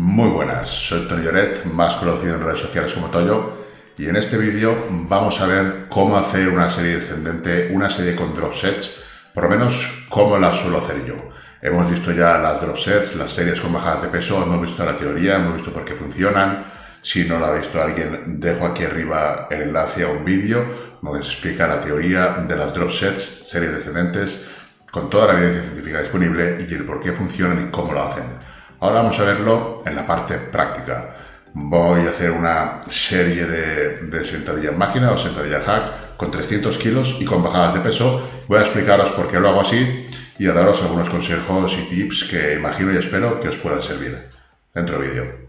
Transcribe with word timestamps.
Muy 0.00 0.28
buenas, 0.28 0.68
soy 0.68 1.08
Tony 1.08 1.24
Lloret, 1.24 1.64
más 1.64 1.96
conocido 1.96 2.36
en 2.36 2.44
redes 2.44 2.60
sociales 2.60 2.94
como 2.94 3.08
Toyo, 3.08 3.64
y 3.96 4.08
en 4.08 4.14
este 4.14 4.38
vídeo 4.38 4.86
vamos 4.88 5.40
a 5.40 5.46
ver 5.48 5.86
cómo 5.88 6.16
hacer 6.16 6.50
una 6.50 6.70
serie 6.70 6.94
descendente, 6.94 7.72
una 7.72 7.90
serie 7.90 8.14
con 8.14 8.32
drop 8.32 8.54
sets, 8.54 9.00
por 9.34 9.42
lo 9.42 9.50
menos 9.50 10.06
cómo 10.08 10.38
la 10.38 10.52
suelo 10.52 10.78
hacer 10.78 11.04
yo. 11.04 11.16
Hemos 11.60 11.90
visto 11.90 12.12
ya 12.12 12.38
las 12.38 12.60
drop 12.60 12.76
sets, 12.76 13.16
las 13.16 13.32
series 13.32 13.60
con 13.60 13.72
bajadas 13.72 14.02
de 14.02 14.08
peso, 14.08 14.40
hemos 14.40 14.62
visto 14.62 14.84
la 14.84 14.96
teoría, 14.96 15.34
hemos 15.34 15.54
visto 15.54 15.72
por 15.72 15.84
qué 15.84 15.96
funcionan. 15.96 16.66
Si 17.02 17.24
no 17.24 17.40
lo 17.40 17.46
ha 17.46 17.58
visto 17.58 17.82
alguien, 17.82 18.38
dejo 18.38 18.66
aquí 18.66 18.84
arriba 18.84 19.48
el 19.50 19.62
enlace 19.62 20.04
a 20.04 20.10
un 20.10 20.24
vídeo 20.24 20.64
donde 21.02 21.24
se 21.24 21.32
explica 21.32 21.66
la 21.66 21.80
teoría 21.80 22.44
de 22.46 22.54
las 22.54 22.72
drop 22.72 22.92
sets, 22.92 23.48
series 23.50 23.72
descendentes, 23.72 24.46
con 24.92 25.10
toda 25.10 25.32
la 25.32 25.40
evidencia 25.40 25.64
científica 25.64 26.02
disponible 26.02 26.64
y 26.70 26.72
el 26.72 26.84
por 26.84 27.00
qué 27.00 27.10
funcionan 27.10 27.66
y 27.66 27.70
cómo 27.72 27.92
lo 27.92 28.04
hacen. 28.04 28.57
Ahora 28.80 28.98
vamos 28.98 29.18
a 29.18 29.24
verlo 29.24 29.82
en 29.84 29.96
la 29.96 30.06
parte 30.06 30.38
práctica. 30.38 31.16
Voy 31.52 32.06
a 32.06 32.10
hacer 32.10 32.30
una 32.30 32.80
serie 32.88 33.44
de, 33.44 33.96
de 34.06 34.24
sentadilla 34.24 34.70
en 34.70 34.78
máquina 34.78 35.10
o 35.10 35.18
sentadilla 35.18 35.60
hack 35.60 36.16
con 36.16 36.30
300 36.30 36.78
kilos 36.78 37.16
y 37.18 37.24
con 37.24 37.42
bajadas 37.42 37.74
de 37.74 37.80
peso. 37.80 38.22
Voy 38.46 38.58
a 38.58 38.62
explicaros 38.62 39.10
por 39.10 39.26
qué 39.28 39.40
lo 39.40 39.48
hago 39.48 39.62
así 39.62 40.08
y 40.38 40.46
a 40.46 40.52
daros 40.52 40.80
algunos 40.82 41.10
consejos 41.10 41.76
y 41.76 41.88
tips 41.88 42.24
que 42.30 42.54
imagino 42.54 42.92
y 42.92 42.96
espero 42.96 43.40
que 43.40 43.48
os 43.48 43.56
puedan 43.56 43.82
servir. 43.82 44.28
Dentro 44.72 45.00
vídeo. 45.00 45.48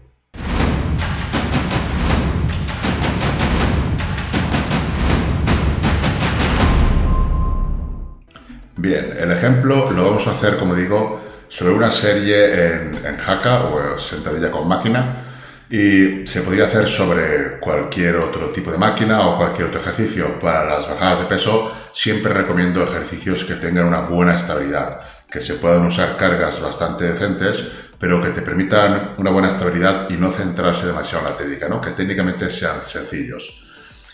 Bien, 8.76 9.14
el 9.20 9.30
ejemplo 9.30 9.88
lo 9.92 10.04
vamos 10.04 10.26
a 10.26 10.30
hacer, 10.32 10.56
como 10.56 10.74
digo, 10.74 11.20
sobre 11.50 11.74
una 11.74 11.90
serie 11.90 12.74
en, 12.74 13.04
en 13.04 13.16
Haka 13.20 13.64
o 13.64 13.98
sentadilla 13.98 14.52
con 14.52 14.68
máquina 14.68 15.26
y 15.68 16.24
se 16.26 16.42
podría 16.42 16.64
hacer 16.64 16.88
sobre 16.88 17.58
cualquier 17.58 18.16
otro 18.16 18.50
tipo 18.50 18.70
de 18.70 18.78
máquina 18.78 19.20
o 19.26 19.36
cualquier 19.36 19.66
otro 19.68 19.80
ejercicio. 19.80 20.38
Para 20.38 20.64
las 20.64 20.88
bajadas 20.88 21.18
de 21.18 21.24
peso 21.26 21.72
siempre 21.92 22.32
recomiendo 22.32 22.84
ejercicios 22.84 23.44
que 23.44 23.54
tengan 23.54 23.86
una 23.86 24.00
buena 24.02 24.36
estabilidad, 24.36 25.00
que 25.28 25.40
se 25.40 25.54
puedan 25.54 25.84
usar 25.84 26.16
cargas 26.16 26.60
bastante 26.60 27.04
decentes, 27.04 27.64
pero 27.98 28.22
que 28.22 28.30
te 28.30 28.42
permitan 28.42 29.14
una 29.18 29.30
buena 29.30 29.48
estabilidad 29.48 30.08
y 30.08 30.14
no 30.14 30.30
centrarse 30.30 30.86
demasiado 30.86 31.26
en 31.26 31.32
la 31.32 31.36
técnica, 31.36 31.68
¿no? 31.68 31.80
que 31.80 31.90
técnicamente 31.90 32.48
sean 32.48 32.84
sencillos. 32.86 33.66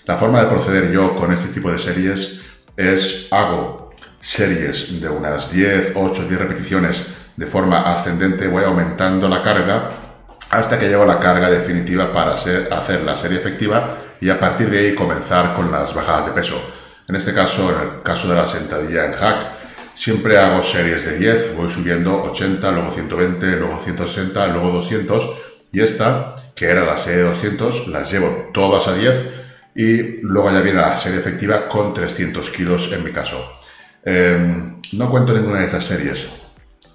La 0.06 0.16
forma 0.16 0.40
de 0.40 0.48
proceder 0.48 0.90
yo 0.90 1.14
con 1.14 1.32
este 1.32 1.52
tipo 1.52 1.70
de 1.70 1.78
series 1.78 2.40
es 2.76 3.28
hago 3.30 3.94
series 4.20 5.00
de 5.00 5.08
unas 5.08 5.52
10, 5.52 5.92
8, 5.94 6.24
10 6.28 6.40
repeticiones 6.40 7.15
de 7.36 7.46
forma 7.46 7.82
ascendente, 7.82 8.48
voy 8.48 8.64
aumentando 8.64 9.28
la 9.28 9.42
carga 9.42 9.88
hasta 10.50 10.78
que 10.78 10.88
llego 10.88 11.02
a 11.02 11.06
la 11.06 11.20
carga 11.20 11.50
definitiva 11.50 12.12
para 12.12 12.34
hacer, 12.34 12.72
hacer 12.72 13.02
la 13.02 13.16
serie 13.16 13.38
efectiva 13.38 13.98
y 14.20 14.30
a 14.30 14.40
partir 14.40 14.70
de 14.70 14.78
ahí 14.78 14.94
comenzar 14.94 15.54
con 15.54 15.70
las 15.70 15.94
bajadas 15.94 16.26
de 16.26 16.32
peso. 16.32 16.60
En 17.08 17.16
este 17.16 17.34
caso, 17.34 17.70
en 17.70 17.88
el 17.88 18.02
caso 18.02 18.28
de 18.28 18.36
la 18.36 18.46
sentadilla 18.46 19.04
en 19.04 19.12
hack, 19.12 19.46
siempre 19.94 20.38
hago 20.38 20.62
series 20.62 21.04
de 21.04 21.18
10, 21.18 21.56
voy 21.56 21.70
subiendo 21.70 22.22
80, 22.22 22.70
luego 22.72 22.90
120, 22.90 23.56
luego 23.56 23.78
160, 23.78 24.46
luego 24.48 24.70
200 24.70 25.30
y 25.72 25.80
esta, 25.80 26.34
que 26.54 26.66
era 26.66 26.84
la 26.84 26.96
serie 26.96 27.18
de 27.18 27.28
200, 27.28 27.88
las 27.88 28.10
llevo 28.10 28.50
todas 28.52 28.88
a 28.88 28.94
10 28.94 29.26
y 29.74 30.20
luego 30.22 30.50
ya 30.50 30.62
viene 30.62 30.80
la 30.80 30.96
serie 30.96 31.18
efectiva 31.18 31.68
con 31.68 31.92
300 31.92 32.48
kilos 32.50 32.90
en 32.92 33.04
mi 33.04 33.12
caso. 33.12 33.58
Em, 34.04 34.78
no 34.92 35.10
cuento 35.10 35.34
ninguna 35.34 35.58
de 35.58 35.66
estas 35.66 35.84
series. 35.84 36.45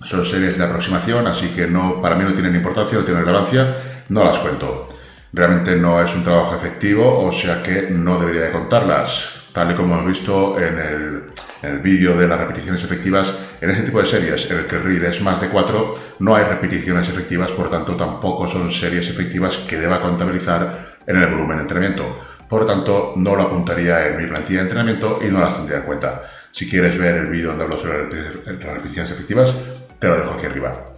Son 0.03 0.25
series 0.25 0.57
de 0.57 0.63
aproximación, 0.63 1.27
así 1.27 1.49
que 1.49 1.67
no, 1.67 2.01
para 2.01 2.15
mí 2.15 2.23
no 2.23 2.33
tienen 2.33 2.55
importancia, 2.55 2.97
no 2.97 3.03
tienen 3.03 3.23
relevancia, 3.23 3.77
no 4.09 4.23
las 4.23 4.39
cuento. 4.39 4.89
Realmente 5.33 5.75
no 5.75 6.01
es 6.01 6.13
un 6.15 6.23
trabajo 6.23 6.55
efectivo, 6.55 7.23
o 7.23 7.31
sea 7.31 7.61
que 7.61 7.89
no 7.89 8.19
debería 8.19 8.43
de 8.43 8.51
contarlas. 8.51 9.41
Tal 9.53 9.71
y 9.71 9.75
como 9.75 9.95
hemos 9.95 10.07
visto 10.07 10.59
en 10.59 10.79
el, 10.79 11.23
el 11.61 11.79
vídeo 11.79 12.17
de 12.17 12.27
las 12.27 12.39
repeticiones 12.39 12.83
efectivas, 12.83 13.33
en 13.59 13.69
este 13.69 13.83
tipo 13.83 14.01
de 14.01 14.07
series 14.07 14.49
en 14.49 14.57
el 14.59 14.65
que 14.65 14.77
el 14.77 14.83
RIR 14.83 15.05
es 15.05 15.21
más 15.21 15.39
de 15.39 15.49
4, 15.49 15.95
no 16.19 16.35
hay 16.35 16.45
repeticiones 16.45 17.07
efectivas, 17.07 17.51
por 17.51 17.69
tanto 17.69 17.95
tampoco 17.95 18.47
son 18.47 18.71
series 18.71 19.07
efectivas 19.09 19.57
que 19.57 19.77
deba 19.77 20.01
contabilizar 20.01 20.97
en 21.05 21.17
el 21.17 21.27
volumen 21.27 21.57
de 21.57 21.63
entrenamiento. 21.63 22.19
Por 22.49 22.65
tanto, 22.65 23.13
no 23.15 23.35
lo 23.35 23.43
apuntaría 23.43 24.07
en 24.07 24.17
mi 24.17 24.25
plantilla 24.25 24.59
de 24.59 24.63
entrenamiento 24.63 25.19
y 25.21 25.27
no 25.31 25.39
las 25.39 25.55
tendría 25.55 25.77
en 25.77 25.83
cuenta. 25.83 26.23
Si 26.51 26.69
quieres 26.69 26.97
ver 26.97 27.15
el 27.15 27.27
vídeo 27.27 27.49
donde 27.49 27.63
hablo 27.63 27.77
sobre 27.77 28.09
las 28.09 28.63
repeticiones 28.63 29.11
efectivas, 29.11 29.55
te 30.01 30.07
lo 30.07 30.17
dejo 30.17 30.31
aquí 30.31 30.47
arriba. 30.47 30.93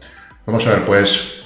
Vamos 0.46 0.66
a 0.66 0.70
ver 0.72 0.86
pues 0.86 1.42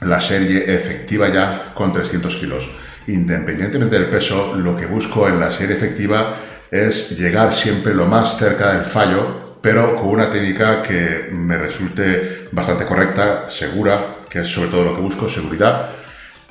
la 0.00 0.20
serie 0.20 0.72
efectiva 0.72 1.28
ya 1.28 1.74
con 1.74 1.92
300 1.92 2.36
kilos. 2.36 2.70
Independientemente 3.08 3.98
del 3.98 4.08
peso, 4.08 4.54
lo 4.56 4.76
que 4.76 4.86
busco 4.86 5.26
en 5.28 5.40
la 5.40 5.50
serie 5.50 5.74
efectiva 5.74 6.36
es 6.70 7.10
llegar 7.18 7.52
siempre 7.52 7.92
lo 7.92 8.06
más 8.06 8.38
cerca 8.38 8.72
del 8.74 8.84
fallo, 8.84 9.58
pero 9.60 9.96
con 9.96 10.10
una 10.10 10.30
técnica 10.30 10.80
que 10.80 11.28
me 11.32 11.58
resulte 11.58 12.48
bastante 12.52 12.84
correcta, 12.84 13.50
segura, 13.50 14.18
que 14.28 14.40
es 14.40 14.48
sobre 14.48 14.70
todo 14.70 14.84
lo 14.84 14.94
que 14.94 15.00
busco, 15.00 15.28
seguridad, 15.28 15.90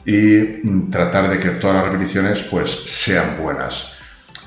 y 0.05 0.89
tratar 0.89 1.29
de 1.29 1.39
que 1.39 1.51
todas 1.51 1.77
las 1.77 1.85
repeticiones 1.85 2.41
pues 2.43 2.69
sean 2.69 3.37
buenas. 3.39 3.93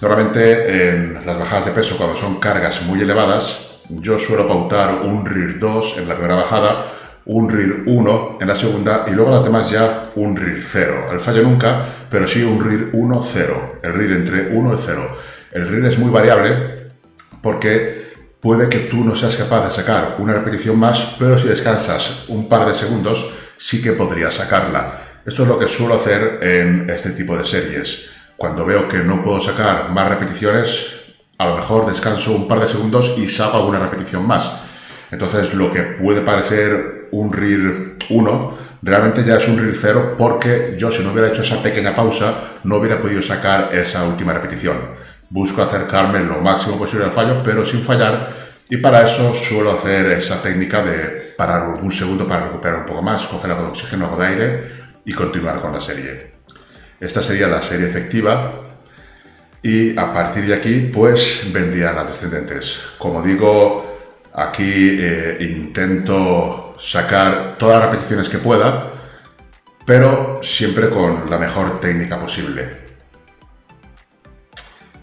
Normalmente 0.03 0.91
en 0.91 1.25
las 1.25 1.38
bajadas 1.38 1.64
de 1.64 1.70
peso, 1.70 1.97
cuando 1.97 2.14
son 2.14 2.38
cargas 2.38 2.82
muy 2.82 3.00
elevadas, 3.00 3.74
yo 3.89 4.19
suelo 4.19 4.47
pautar 4.47 5.03
un 5.05 5.27
RIR 5.27 5.59
2 5.59 5.99
en 5.99 6.09
la 6.09 6.15
primera 6.15 6.37
bajada, 6.37 6.87
un 7.27 7.49
RIR 7.49 7.84
1 7.87 8.39
en 8.41 8.49
la 8.49 8.55
segunda 8.55 9.05
y 9.06 9.12
luego 9.12 9.31
las 9.31 9.45
demás 9.45 9.71
ya 9.71 10.11
un 10.17 10.37
RIR 10.37 10.62
0. 10.62 11.09
El 11.12 11.21
fallo 11.21 11.43
nunca, 11.43 11.87
pero 12.11 12.27
sí 12.27 12.43
un 12.43 12.62
RIR 12.62 12.91
1, 12.93 13.23
0. 13.33 13.75
El 13.83 13.94
RIR 13.94 14.12
entre 14.12 14.56
1 14.56 14.75
y 14.75 14.78
0. 14.78 15.17
El 15.53 15.69
RIR 15.69 15.84
es 15.87 15.99
muy 15.99 16.11
variable 16.11 16.93
porque 17.43 18.05
puede 18.41 18.69
que 18.69 18.81
tú 18.81 19.05
no 19.05 19.15
seas 19.15 19.37
capaz 19.37 19.67
de 19.67 19.75
sacar 19.75 20.17
una 20.19 20.34
repetición 20.34 20.78
más, 20.78 21.17
pero 21.19 21.39
si 21.39 21.49
descansas 21.49 22.25
un 22.28 22.49
par 22.49 22.67
de 22.67 22.75
segundos, 22.75 23.33
sí 23.56 23.83
que 23.83 23.93
podrías 23.93 24.34
sacarla. 24.34 25.00
Esto 25.25 25.43
es 25.43 25.49
lo 25.49 25.59
que 25.59 25.69
suelo 25.69 25.94
hacer 25.94 26.41
en 26.43 26.91
este 26.91 27.11
tipo 27.11 27.37
de 27.37 27.44
series. 27.44 28.11
Cuando 28.37 28.67
veo 28.67 28.89
que 28.89 28.99
no 28.99 29.23
puedo 29.23 29.41
sacar 29.41 29.91
más 29.91 30.09
repeticiones, 30.09 30.94
a 31.39 31.47
lo 31.47 31.56
mejor 31.56 31.87
descanso 31.87 32.33
un 32.33 32.49
par 32.49 32.61
de 32.61 32.69
segundos 32.69 33.15
y 33.17 33.28
saco 33.28 33.56
alguna 33.56 33.78
repetición 33.78 34.27
más. 34.27 34.50
Entonces 35.11 35.55
lo 35.55 35.72
que 35.72 35.83
puede 35.83 36.21
parecer 36.21 37.09
un 37.12 37.33
RIR 37.33 37.99
1, 38.09 38.59
realmente 38.83 39.25
ya 39.25 39.37
es 39.37 39.49
un 39.49 39.59
RIR 39.59 39.77
0 39.81 40.15
porque 40.19 40.77
yo 40.78 40.91
si 40.91 41.03
no 41.03 41.12
hubiera 41.12 41.28
hecho 41.28 41.43
esa 41.43 41.62
pequeña 41.62 41.94
pausa 41.94 42.34
no 42.65 42.77
hubiera 42.77 43.00
podido 43.00 43.23
sacar 43.23 43.71
esa 43.73 44.05
última 44.05 44.33
repetición. 44.33 44.77
Busco 45.31 45.62
acercarme 45.62 46.21
lo 46.21 46.41
máximo 46.41 46.78
posible 46.78 47.05
al 47.05 47.12
fallo 47.12 47.43
pero 47.44 47.65
sin 47.65 47.83
fallar 47.83 48.44
y 48.69 48.78
para 48.78 49.03
eso 49.03 49.34
suelo 49.34 49.73
hacer 49.73 50.06
esa 50.12 50.41
técnica 50.41 50.83
de 50.83 51.34
parar 51.37 51.69
un 51.83 51.91
segundo 51.91 52.27
para 52.27 52.47
recuperar 52.47 52.78
un 52.78 52.87
poco 52.87 53.03
más, 53.03 53.25
coger 53.25 53.50
algo 53.50 53.65
de 53.65 53.69
oxígeno, 53.71 54.06
algo 54.06 54.17
de 54.17 54.27
aire 54.27 54.73
y 55.05 55.12
continuar 55.12 55.61
con 55.61 55.73
la 55.73 55.81
serie. 55.81 56.33
Esta 56.99 57.23
sería 57.23 57.49
la 57.49 57.61
serie 57.61 57.89
efectiva 57.89 58.74
y 59.64 59.98
a 59.98 60.12
partir 60.12 60.44
de 60.44 60.54
aquí 60.54 60.91
pues 60.92 61.50
vendrían 61.50 61.97
las 61.97 62.06
descendentes. 62.06 62.82
Como 62.98 63.22
digo, 63.22 63.97
aquí 64.34 64.98
eh, 65.00 65.38
intento 65.41 66.76
sacar 66.78 67.56
todas 67.58 67.80
las 67.80 67.91
repeticiones 67.91 68.28
que 68.28 68.36
pueda, 68.36 68.92
pero 69.86 70.41
siempre 70.42 70.91
con 70.91 71.30
la 71.30 71.38
mejor 71.38 71.80
técnica 71.80 72.19
posible. 72.19 72.84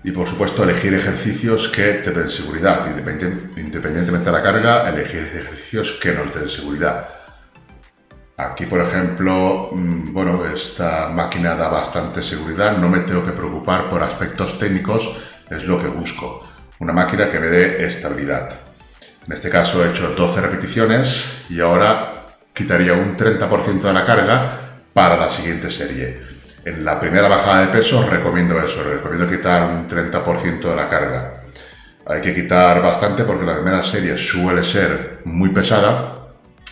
Y 0.03 0.11
por 0.11 0.27
supuesto 0.27 0.63
elegir 0.63 0.93
ejercicios 0.93 1.67
que 1.67 1.93
te 1.93 2.11
den 2.11 2.29
seguridad, 2.29 2.85
independientemente 3.57 4.25
de 4.25 4.31
la 4.31 4.43
carga, 4.43 4.87
elegir 4.89 5.23
ejercicios 5.23 5.97
que 5.99 6.11
nos 6.13 6.33
den 6.35 6.47
seguridad. 6.47 7.20
Aquí, 8.41 8.65
por 8.65 8.81
ejemplo, 8.81 9.69
mm, 9.71 10.13
bueno, 10.13 10.43
esta 10.51 11.09
máquina 11.09 11.55
da 11.55 11.69
bastante 11.69 12.23
seguridad, 12.23 12.75
no 12.77 12.89
me 12.89 13.01
tengo 13.01 13.23
que 13.23 13.33
preocupar 13.33 13.87
por 13.87 14.01
aspectos 14.01 14.57
técnicos, 14.57 15.15
es 15.47 15.65
lo 15.65 15.79
que 15.79 15.87
busco. 15.87 16.47
Una 16.79 16.91
máquina 16.91 17.29
que 17.29 17.39
me 17.39 17.47
dé 17.47 17.85
estabilidad. 17.85 18.49
En 19.27 19.33
este 19.33 19.49
caso 19.49 19.85
he 19.85 19.89
hecho 19.89 20.15
12 20.15 20.41
repeticiones 20.41 21.43
y 21.49 21.59
ahora 21.61 22.25
quitaría 22.51 22.93
un 22.93 23.15
30% 23.15 23.81
de 23.81 23.93
la 23.93 24.05
carga 24.05 24.59
para 24.91 25.17
la 25.17 25.29
siguiente 25.29 25.69
serie. 25.69 26.19
En 26.65 26.83
la 26.83 26.99
primera 26.99 27.27
bajada 27.27 27.61
de 27.61 27.67
peso 27.67 28.03
recomiendo 28.09 28.59
eso, 28.59 28.83
recomiendo 28.83 29.29
quitar 29.29 29.69
un 29.69 29.87
30% 29.87 30.61
de 30.61 30.75
la 30.75 30.89
carga. 30.89 31.43
Hay 32.07 32.21
que 32.21 32.33
quitar 32.33 32.81
bastante 32.81 33.23
porque 33.23 33.45
la 33.45 33.53
primera 33.53 33.83
serie 33.83 34.17
suele 34.17 34.63
ser 34.63 35.19
muy 35.25 35.49
pesada 35.49 36.20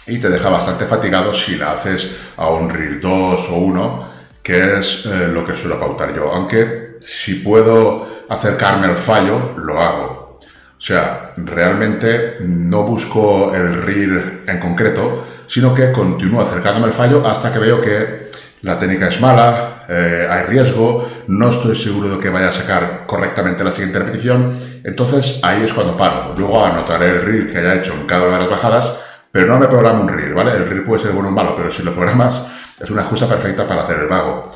y 0.10 0.20
te 0.20 0.30
deja 0.30 0.50
bastante 0.50 0.86
fatigado 0.86 1.34
si 1.34 1.56
la 1.56 1.72
haces 1.72 2.16
a 2.38 2.50
un 2.50 2.70
RIR 2.70 3.00
2 3.00 3.50
o 3.50 3.56
1, 3.56 4.10
que 4.42 4.80
es 4.80 5.06
eh, 5.06 5.28
lo 5.28 5.46
que 5.46 5.56
suelo 5.56 5.80
pautar 5.80 6.14
yo. 6.14 6.32
Aunque 6.32 6.98
si 7.00 7.36
puedo 7.36 8.26
acercarme 8.30 8.88
al 8.88 8.96
fallo, 8.96 9.56
lo 9.58 9.80
hago. 9.80 10.40
O 10.42 10.82
sea, 10.82 11.34
realmente 11.36 12.38
no 12.40 12.84
busco 12.84 13.54
el 13.54 13.82
RIR 13.82 14.44
en 14.48 14.60
concreto, 14.60 15.26
sino 15.46 15.74
que 15.74 15.92
continúo 15.92 16.42
acercándome 16.42 16.88
al 16.88 16.94
fallo 16.94 17.28
hasta 17.28 17.52
que 17.52 17.60
veo 17.60 17.82
que 17.82 18.30
la 18.62 18.78
técnica 18.78 19.08
es 19.08 19.20
mala, 19.20 19.84
eh, 19.88 20.28
hay 20.30 20.44
riesgo, 20.44 21.10
no 21.28 21.50
estoy 21.50 21.76
seguro 21.76 22.10
de 22.10 22.20
que 22.20 22.30
vaya 22.30 22.50
a 22.50 22.54
sacar 22.54 23.06
correctamente 23.08 23.64
la 23.64 23.72
siguiente 23.72 24.00
repetición, 24.00 24.58
entonces 24.84 25.40
ahí 25.44 25.64
es 25.64 25.74
cuando 25.74 25.98
paro. 25.98 26.34
Luego 26.38 26.66
anotaré 26.66 27.10
el 27.10 27.22
RIR 27.22 27.52
que 27.52 27.58
haya 27.58 27.76
hecho 27.76 27.94
en 27.94 28.06
cada 28.06 28.28
una 28.28 28.38
de 28.38 28.44
las 28.44 28.52
bajadas, 28.52 29.00
pero 29.32 29.48
no 29.48 29.60
me 29.60 29.68
programo 29.68 30.04
un 30.04 30.10
RIR, 30.10 30.34
¿vale? 30.34 30.52
El 30.52 30.68
RIR 30.68 30.84
puede 30.84 31.02
ser 31.02 31.12
bueno 31.12 31.30
o 31.30 31.32
malo, 31.32 31.56
pero 31.56 31.70
si 31.70 31.84
lo 31.84 31.94
programas 31.94 32.48
es 32.80 32.90
una 32.90 33.02
excusa 33.02 33.28
perfecta 33.28 33.68
para 33.68 33.84
hacer 33.84 34.00
el 34.00 34.08
vago. 34.08 34.50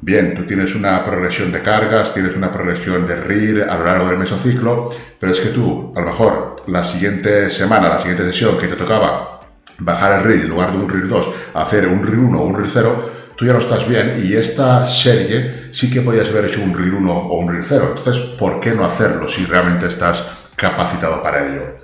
Bien, 0.00 0.34
tú 0.34 0.44
tienes 0.44 0.74
una 0.74 1.02
progresión 1.04 1.50
de 1.50 1.62
cargas, 1.62 2.12
tienes 2.12 2.36
una 2.36 2.52
progresión 2.52 3.06
de 3.06 3.16
RIR 3.16 3.62
a 3.68 3.78
lo 3.78 3.84
largo 3.84 4.08
del 4.08 4.18
mesociclo, 4.18 4.90
pero 5.18 5.32
es 5.32 5.40
que 5.40 5.48
tú, 5.48 5.92
a 5.96 6.00
lo 6.00 6.06
mejor, 6.06 6.56
la 6.66 6.84
siguiente 6.84 7.48
semana, 7.50 7.88
la 7.88 7.98
siguiente 7.98 8.24
sesión 8.24 8.58
que 8.58 8.68
te 8.68 8.76
tocaba 8.76 9.40
bajar 9.78 10.20
el 10.20 10.24
RIR 10.24 10.42
en 10.42 10.48
lugar 10.48 10.72
de 10.72 10.78
un 10.78 10.88
RIR 10.88 11.08
2, 11.08 11.30
hacer 11.54 11.86
un 11.86 12.04
RIR 12.04 12.18
1 12.18 12.38
o 12.38 12.44
un 12.44 12.56
RIR 12.56 12.70
0, 12.70 13.10
tú 13.36 13.46
ya 13.46 13.52
lo 13.52 13.58
estás 13.58 13.88
bien 13.88 14.20
y 14.22 14.34
esta 14.34 14.86
serie 14.86 15.70
sí 15.72 15.90
que 15.90 16.00
podías 16.00 16.28
haber 16.28 16.46
hecho 16.46 16.62
un 16.62 16.74
RIR 16.74 16.94
1 16.94 17.12
o 17.12 17.38
un 17.38 17.50
RIR 17.50 17.64
0. 17.64 17.94
Entonces, 17.96 18.22
¿por 18.38 18.60
qué 18.60 18.72
no 18.72 18.84
hacerlo 18.84 19.28
si 19.28 19.46
realmente 19.46 19.86
estás 19.86 20.24
capacitado 20.56 21.22
para 21.22 21.46
ello? 21.46 21.76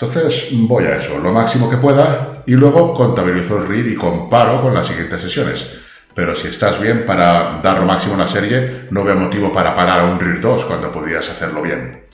Entonces, 0.00 0.50
voy 0.52 0.84
a 0.84 0.96
eso, 0.96 1.18
lo 1.18 1.32
máximo 1.32 1.68
que 1.68 1.76
pueda 1.76 2.42
y 2.46 2.52
luego 2.52 2.94
contabilizo 2.94 3.58
el 3.58 3.66
RIR 3.66 3.88
y 3.88 3.96
comparo 3.96 4.62
con 4.62 4.72
las 4.72 4.86
siguientes 4.86 5.20
sesiones. 5.20 5.80
Pero 6.14 6.36
si 6.36 6.46
estás 6.48 6.80
bien 6.80 7.04
para 7.04 7.60
dar 7.62 7.80
lo 7.80 7.86
máximo 7.86 8.14
en 8.14 8.20
la 8.20 8.28
serie, 8.28 8.86
no 8.90 9.02
veo 9.02 9.16
motivo 9.16 9.52
para 9.52 9.74
parar 9.74 10.00
a 10.00 10.04
un 10.04 10.20
RIR 10.20 10.40
2 10.40 10.64
cuando 10.66 10.92
podrías 10.92 11.28
hacerlo 11.28 11.62
bien. 11.62 12.06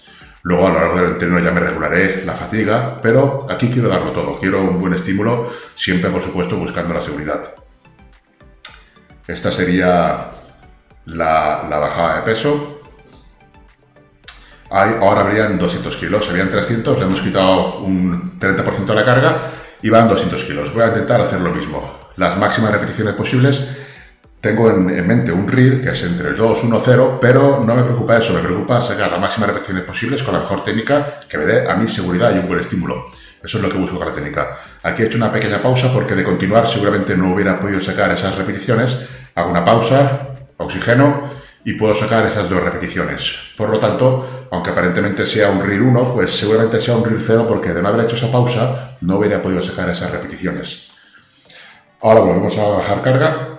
Luego 0.44 0.66
a 0.66 0.70
lo 0.70 0.80
largo 0.80 0.96
del 0.96 1.12
entreno 1.12 1.38
ya 1.38 1.52
me 1.52 1.60
regularé 1.60 2.24
la 2.24 2.32
fatiga, 2.34 3.00
pero 3.02 3.46
aquí 3.50 3.68
quiero 3.68 3.88
darlo 3.88 4.12
todo. 4.12 4.38
Quiero 4.38 4.62
un 4.62 4.78
buen 4.78 4.94
estímulo, 4.94 5.50
siempre 5.74 6.10
por 6.10 6.22
supuesto 6.22 6.56
buscando 6.56 6.94
la 6.94 7.02
seguridad. 7.02 7.54
Esta 9.26 9.52
sería 9.52 10.30
la, 11.06 11.66
bajada 11.68 12.16
de 12.16 12.22
peso. 12.22 12.73
Ahora 14.74 15.20
habrían 15.20 15.58
200 15.58 15.96
kilos, 15.96 16.28
habían 16.28 16.48
300, 16.48 16.98
le 16.98 17.04
hemos 17.04 17.20
quitado 17.20 17.78
un 17.78 18.38
30% 18.40 18.84
de 18.84 18.94
la 18.94 19.04
carga 19.04 19.36
y 19.80 19.88
van 19.88 20.08
200 20.08 20.42
kilos. 20.44 20.74
Voy 20.74 20.82
a 20.82 20.88
intentar 20.88 21.20
hacer 21.20 21.40
lo 21.40 21.50
mismo. 21.50 22.00
Las 22.16 22.36
máximas 22.36 22.72
repeticiones 22.72 23.14
posibles 23.14 23.64
tengo 24.40 24.68
en, 24.68 25.06
mente 25.06 25.32
un 25.32 25.48
RIR 25.48 25.80
que 25.80 25.90
es 25.90 26.02
entre 26.02 26.28
el 26.28 26.36
2, 26.36 26.64
1, 26.64 26.82
0, 26.84 27.18
pero 27.20 27.62
no 27.64 27.74
me 27.74 27.82
preocupa 27.82 28.18
eso, 28.18 28.34
me 28.34 28.40
preocupa 28.40 28.82
sacar 28.82 29.10
las 29.10 29.20
máximas 29.20 29.48
repeticiones 29.48 29.84
posibles 29.84 30.22
con 30.22 30.34
la 30.34 30.40
mejor 30.40 30.62
técnica 30.64 31.20
que 31.28 31.38
me 31.38 31.46
dé 31.46 31.70
a 31.70 31.76
mí 31.76 31.88
seguridad 31.88 32.34
y 32.34 32.40
un 32.40 32.48
buen 32.48 32.60
estímulo. 32.60 33.10
Eso 33.42 33.58
es 33.58 33.64
lo 33.64 33.70
que 33.70 33.78
busco 33.78 33.98
con 33.98 34.08
la 34.08 34.12
técnica. 34.12 34.58
Aquí 34.82 35.02
he 35.02 35.06
hecho 35.06 35.18
una 35.18 35.30
pequeña 35.30 35.62
pausa 35.62 35.92
porque 35.92 36.14
de 36.14 36.24
continuar 36.24 36.66
seguramente 36.66 37.16
no 37.16 37.32
hubiera 37.32 37.60
podido 37.60 37.80
sacar 37.80 38.10
esas 38.10 38.34
repeticiones. 38.36 39.06
Hago 39.34 39.50
una 39.50 39.64
pausa, 39.64 40.28
oxígeno 40.56 41.30
y 41.64 41.74
puedo 41.74 41.94
sacar 41.94 42.26
esas 42.26 42.48
dos 42.48 42.62
repeticiones. 42.62 43.34
Por 43.56 43.70
lo 43.70 43.78
tanto, 43.78 44.43
aunque 44.54 44.70
aparentemente 44.70 45.26
sea 45.26 45.50
un 45.50 45.62
RIR 45.62 45.82
1, 45.82 46.14
pues 46.14 46.30
seguramente 46.30 46.80
sea 46.80 46.96
un 46.96 47.04
RIR 47.04 47.20
0 47.20 47.46
porque 47.48 47.72
de 47.72 47.82
no 47.82 47.88
haber 47.88 48.04
hecho 48.04 48.16
esa 48.16 48.30
pausa 48.30 48.96
no 49.00 49.18
hubiera 49.18 49.42
podido 49.42 49.62
sacar 49.62 49.90
esas 49.90 50.10
repeticiones. 50.10 50.90
Ahora 52.00 52.20
volvemos 52.20 52.56
a 52.58 52.64
bajar 52.64 53.02
carga 53.02 53.54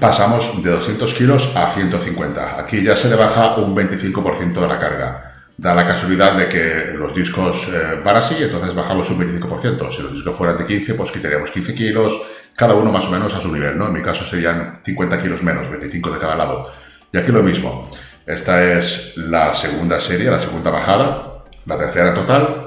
pasamos 0.00 0.62
de 0.62 0.70
200 0.70 1.14
kilos 1.14 1.56
a 1.56 1.68
150. 1.68 2.60
Aquí 2.60 2.82
ya 2.82 2.94
se 2.94 3.08
le 3.08 3.16
baja 3.16 3.56
un 3.56 3.74
25% 3.74 4.60
de 4.60 4.68
la 4.68 4.78
carga. 4.78 5.34
Da 5.56 5.74
la 5.74 5.86
casualidad 5.86 6.34
de 6.34 6.48
que 6.48 6.92
los 6.94 7.12
discos 7.14 7.68
eh, 7.68 8.00
van 8.04 8.16
así, 8.16 8.36
entonces 8.40 8.74
bajamos 8.74 9.10
un 9.10 9.18
25%. 9.18 9.90
Si 9.90 10.02
los 10.02 10.12
discos 10.12 10.36
fueran 10.36 10.56
de 10.56 10.66
15, 10.66 10.94
pues 10.94 11.10
quitaríamos 11.10 11.50
15 11.50 11.74
kilos, 11.74 12.20
cada 12.54 12.74
uno 12.74 12.92
más 12.92 13.06
o 13.06 13.10
menos 13.10 13.34
a 13.34 13.40
su 13.40 13.52
nivel, 13.52 13.76
¿no? 13.76 13.86
En 13.86 13.92
mi 13.92 14.02
caso 14.02 14.24
serían 14.24 14.80
50 14.84 15.20
kilos 15.20 15.42
menos, 15.42 15.68
25 15.68 16.10
de 16.12 16.18
cada 16.18 16.36
lado. 16.36 16.70
Y 17.12 17.18
aquí 17.18 17.32
lo 17.32 17.42
mismo. 17.42 17.90
Esta 18.28 18.62
es 18.62 19.16
la 19.16 19.54
segunda 19.54 19.98
serie, 19.98 20.30
la 20.30 20.38
segunda 20.38 20.70
bajada, 20.70 21.44
la 21.64 21.78
tercera 21.78 22.12
total. 22.12 22.66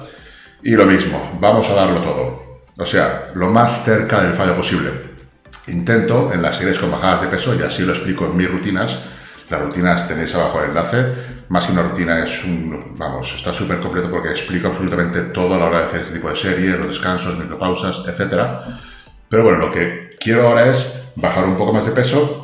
Y 0.63 0.71
lo 0.71 0.87
mismo, 0.87 1.37
vamos 1.39 1.69
a 1.69 1.75
darlo 1.75 2.01
todo. 2.01 2.63
O 2.79 2.85
sea, 2.85 3.25
lo 3.35 3.47
más 3.51 3.85
cerca 3.85 4.23
del 4.23 4.33
fallo 4.33 4.55
posible. 4.55 4.89
Intento 5.67 6.31
en 6.33 6.41
las 6.41 6.57
series 6.57 6.79
con 6.79 6.89
bajadas 6.89 7.21
de 7.21 7.27
peso, 7.27 7.53
y 7.53 7.61
así 7.61 7.83
lo 7.83 7.93
explico 7.93 8.25
en 8.25 8.37
mis 8.37 8.49
rutinas, 8.49 9.01
las 9.51 9.61
rutinas 9.61 10.07
tenéis 10.07 10.33
abajo 10.33 10.61
el 10.61 10.69
enlace, 10.69 11.05
más 11.49 11.65
que 11.67 11.73
una 11.73 11.83
rutina 11.83 12.23
es 12.23 12.43
un, 12.43 12.95
vamos, 12.97 13.31
está 13.35 13.53
súper 13.53 13.79
completo 13.79 14.09
porque 14.09 14.29
explico 14.29 14.67
absolutamente 14.67 15.21
todo 15.25 15.53
a 15.53 15.59
la 15.59 15.65
hora 15.65 15.79
de 15.81 15.85
hacer 15.85 16.01
este 16.01 16.13
tipo 16.15 16.29
de 16.29 16.37
series, 16.37 16.79
los 16.79 16.87
descansos, 16.87 17.37
micropausas, 17.37 18.01
etc. 18.07 18.41
Pero 19.29 19.43
bueno, 19.43 19.59
lo 19.59 19.71
que 19.71 20.17
quiero 20.19 20.47
ahora 20.47 20.65
es 20.65 21.03
bajar 21.15 21.45
un 21.45 21.55
poco 21.55 21.71
más 21.71 21.85
de 21.85 21.91
peso 21.91 22.40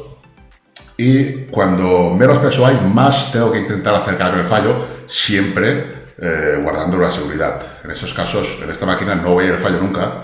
y 0.98 1.46
cuando 1.46 2.16
menos 2.18 2.40
peso 2.40 2.66
hay, 2.66 2.80
más 2.94 3.32
tengo 3.32 3.52
que 3.52 3.60
intentar 3.60 3.96
acercarme 3.96 4.42
al 4.42 4.48
fallo, 4.48 4.76
siempre 5.06 6.06
eh, 6.20 6.60
guardando 6.64 6.98
la 6.98 7.12
seguridad. 7.12 7.62
En 7.84 7.92
esos 7.92 8.14
casos, 8.14 8.58
en 8.64 8.70
esta 8.72 8.88
máquina 8.88 9.14
no 9.16 9.34
voy 9.34 9.46
a 9.46 9.48
ir 9.48 9.54
al 9.54 9.60
fallo 9.60 9.80
nunca, 9.80 10.24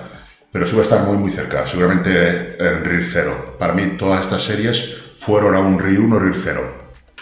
pero 0.51 0.65
a 0.65 0.81
estar 0.81 1.03
muy 1.03 1.17
muy 1.17 1.31
cerca, 1.31 1.67
seguramente 1.67 2.55
en 2.59 2.83
RIR 2.83 3.05
0. 3.05 3.55
Para 3.59 3.73
mí 3.73 3.95
todas 3.97 4.21
estas 4.21 4.43
series 4.43 4.95
fueron 5.15 5.55
a 5.55 5.59
un 5.59 5.79
RIR 5.79 5.99
1, 5.99 6.19
RIR 6.19 6.35
0. 6.37 6.61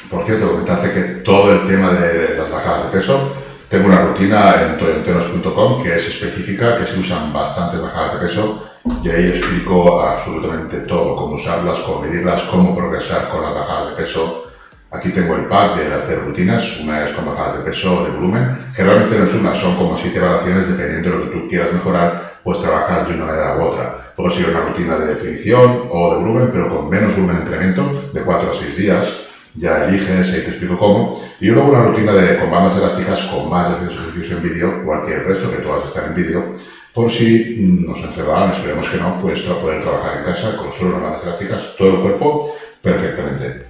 Por 0.10 0.26
cierto, 0.26 0.52
comentarte 0.52 0.92
que 0.94 1.02
todo 1.22 1.54
el 1.54 1.68
tema 1.68 1.92
de 1.92 2.38
las 2.38 2.50
bajadas 2.50 2.86
de 2.86 2.98
peso, 2.98 3.36
tengo 3.72 3.88
una 3.88 4.02
rutina 4.02 4.56
en 4.64 4.78
toyenteros.com 4.78 5.82
que 5.82 5.96
es 5.96 6.06
específica, 6.10 6.78
que 6.78 6.86
se 6.86 7.00
usan 7.00 7.32
bastantes 7.32 7.82
bajadas 7.82 8.20
de 8.20 8.28
peso 8.28 8.70
y 9.02 9.10
ahí 9.10 9.30
explico 9.30 10.02
absolutamente 10.02 10.82
todo, 10.82 11.16
cómo 11.16 11.36
usarlas, 11.36 11.80
cómo 11.80 12.02
medirlas, 12.02 12.44
cómo 12.44 12.76
progresar 12.76 13.30
con 13.30 13.42
las 13.42 13.56
bajadas 13.56 13.92
de 13.92 13.96
peso, 13.96 14.48
Aquí 14.94 15.12
tengo 15.12 15.36
el 15.36 15.46
pack 15.46 15.78
de 15.78 15.88
las 15.88 16.06
tres 16.06 16.22
rutinas, 16.22 16.82
una 16.82 17.06
es 17.06 17.14
con 17.14 17.26
bajadas 17.26 17.60
de 17.60 17.64
peso 17.64 17.98
o 17.98 18.04
de 18.04 18.12
volumen, 18.12 18.58
que 18.76 18.84
realmente 18.84 19.18
no 19.18 19.24
es 19.24 19.34
una, 19.36 19.56
son 19.56 19.78
como 19.78 19.98
siete 19.98 20.20
variaciones 20.20 20.68
dependiendo 20.68 21.12
de 21.12 21.16
lo 21.16 21.24
que 21.24 21.38
tú 21.38 21.48
quieras 21.48 21.72
mejorar, 21.72 22.40
pues 22.44 22.60
trabajas 22.60 23.08
de 23.08 23.14
una 23.14 23.26
manera 23.26 23.56
u 23.58 23.62
otra. 23.62 24.14
Puede 24.14 24.36
ser 24.36 24.50
una 24.50 24.66
rutina 24.66 24.98
de 24.98 25.14
definición 25.14 25.84
o 25.90 26.14
de 26.14 26.20
volumen, 26.20 26.50
pero 26.52 26.68
con 26.68 26.90
menos 26.90 27.16
volumen 27.16 27.38
de 27.38 27.42
entrenamiento, 27.44 28.12
de 28.14 28.22
4 28.22 28.52
a 28.52 28.54
6 28.54 28.76
días, 28.76 29.28
ya 29.56 29.86
eliges 29.86 30.30
y 30.30 30.42
te 30.42 30.50
explico 30.50 30.78
cómo. 30.78 31.22
Y 31.40 31.48
luego 31.48 31.70
una 31.70 31.84
rutina 31.84 32.14
de, 32.14 32.40
con 32.40 32.52
bandas 32.52 32.78
elásticas 32.78 33.22
con 33.24 33.50
más 33.50 33.70
de 33.70 33.88
ejercicios 33.88 34.32
en 34.32 34.44
vídeo, 34.44 34.82
igual 34.82 35.06
que 35.06 35.14
el 35.14 35.26
resto, 35.26 35.52
que 35.52 35.58
todas 35.58 35.88
están 35.88 36.06
en 36.06 36.16
vídeo, 36.16 36.56
por 36.94 37.10
si 37.10 37.58
nos 37.86 38.00
encerraran, 38.00 38.52
esperemos 38.52 38.90
que 38.90 38.98
no, 38.98 39.20
pues 39.22 39.42
poder 39.42 39.82
trabajar 39.82 40.18
en 40.18 40.24
casa 40.26 40.58
con 40.58 40.74
solo 40.74 40.98
unas 40.98 41.04
bandas 41.04 41.24
elásticas, 41.24 41.76
todo 41.78 41.96
el 41.96 42.02
cuerpo 42.02 42.56
perfectamente. 42.82 43.66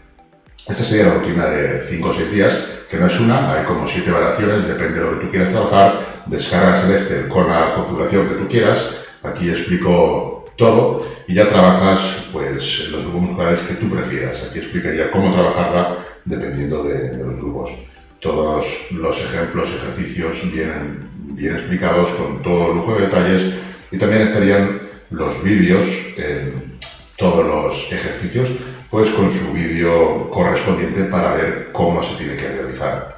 Esta 0.67 0.83
sería 0.83 1.07
la 1.07 1.13
rutina 1.15 1.45
de 1.45 1.81
5 1.81 2.09
o 2.09 2.13
6 2.13 2.31
días, 2.31 2.57
que 2.89 2.97
no 2.97 3.07
es 3.07 3.19
una, 3.19 3.53
hay 3.53 3.65
como 3.65 3.87
7 3.87 4.09
variaciones, 4.11 4.67
depende 4.67 4.99
de 4.99 5.05
lo 5.05 5.19
que 5.19 5.25
tú 5.25 5.31
quieras 5.31 5.49
trabajar, 5.49 6.23
descargas 6.27 6.85
el 6.85 6.93
Excel 6.93 7.27
con 7.27 7.49
la 7.49 7.73
configuración 7.75 8.27
que 8.27 8.35
tú 8.35 8.47
quieras, 8.47 8.89
aquí 9.23 9.49
explico 9.49 10.40
todo, 10.61 11.07
y 11.27 11.33
ya 11.33 11.49
trabajas 11.49 12.27
pues 12.31 12.87
los 12.89 13.01
grupos 13.01 13.21
musculares 13.21 13.61
que 13.61 13.73
tú 13.73 13.89
prefieras. 13.89 14.43
Aquí 14.43 14.59
explicaría 14.59 15.09
cómo 15.09 15.31
trabajarla 15.31 15.97
dependiendo 16.23 16.83
de, 16.83 17.17
los 17.17 17.35
grupos. 17.37 17.71
Todos 18.19 18.91
los 18.91 19.19
ejemplos, 19.19 19.69
ejercicios 19.69 20.51
vienen 20.53 21.09
bien 21.33 21.55
explicados 21.55 22.09
con 22.11 22.43
todo 22.43 22.75
lujo 22.75 22.93
de 22.93 23.07
detalles 23.07 23.53
y 23.91 23.97
también 23.97 24.21
estarían 24.21 24.81
los 25.09 25.43
vídeos 25.43 25.87
todos 27.17 27.45
los 27.45 27.91
ejercicios 27.91 28.49
pues 28.91 29.09
con 29.09 29.31
su 29.31 29.53
vídeo 29.53 30.29
correspondiente 30.29 31.05
para 31.05 31.33
ver 31.33 31.69
cómo 31.71 32.03
se 32.03 32.17
tiene 32.17 32.35
que 32.35 32.47
realizar. 32.47 33.17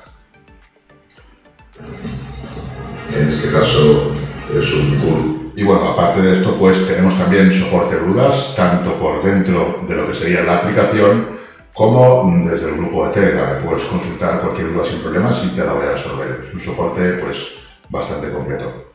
En 3.14 3.28
este 3.28 3.52
caso 3.52 4.12
es 4.54 4.74
un 4.76 5.00
cool. 5.00 5.43
Y 5.56 5.64
bueno, 5.64 5.90
aparte 5.90 6.22
de 6.22 6.38
esto, 6.40 6.58
pues 6.58 6.88
tenemos 6.88 7.18
también 7.18 7.52
soporte 7.52 7.96
de 7.96 8.06
dudas, 8.06 8.54
tanto 8.56 8.98
por 9.00 9.24
dentro 9.24 9.84
de 9.88 9.96
lo 9.96 10.08
que 10.08 10.16
sería 10.16 10.44
la 10.44 10.58
aplicación, 10.58 11.40
como 11.74 12.32
desde 12.50 12.70
el 12.70 12.78
grupo 12.78 13.08
de 13.08 13.14
Telegram. 13.14 13.64
Puedes 13.64 13.84
consultar 13.84 14.42
cualquier 14.42 14.74
duda 14.74 14.86
sin 14.86 15.00
problemas 15.00 15.44
y 15.46 15.50
te 15.50 15.64
la 15.64 15.74
voy 15.74 15.86
a 15.86 15.92
resolver. 15.92 16.42
Es 16.44 16.54
un 16.54 16.60
soporte 16.60 17.14
pues 17.14 17.56
bastante 17.90 18.32
completo. 18.32 18.92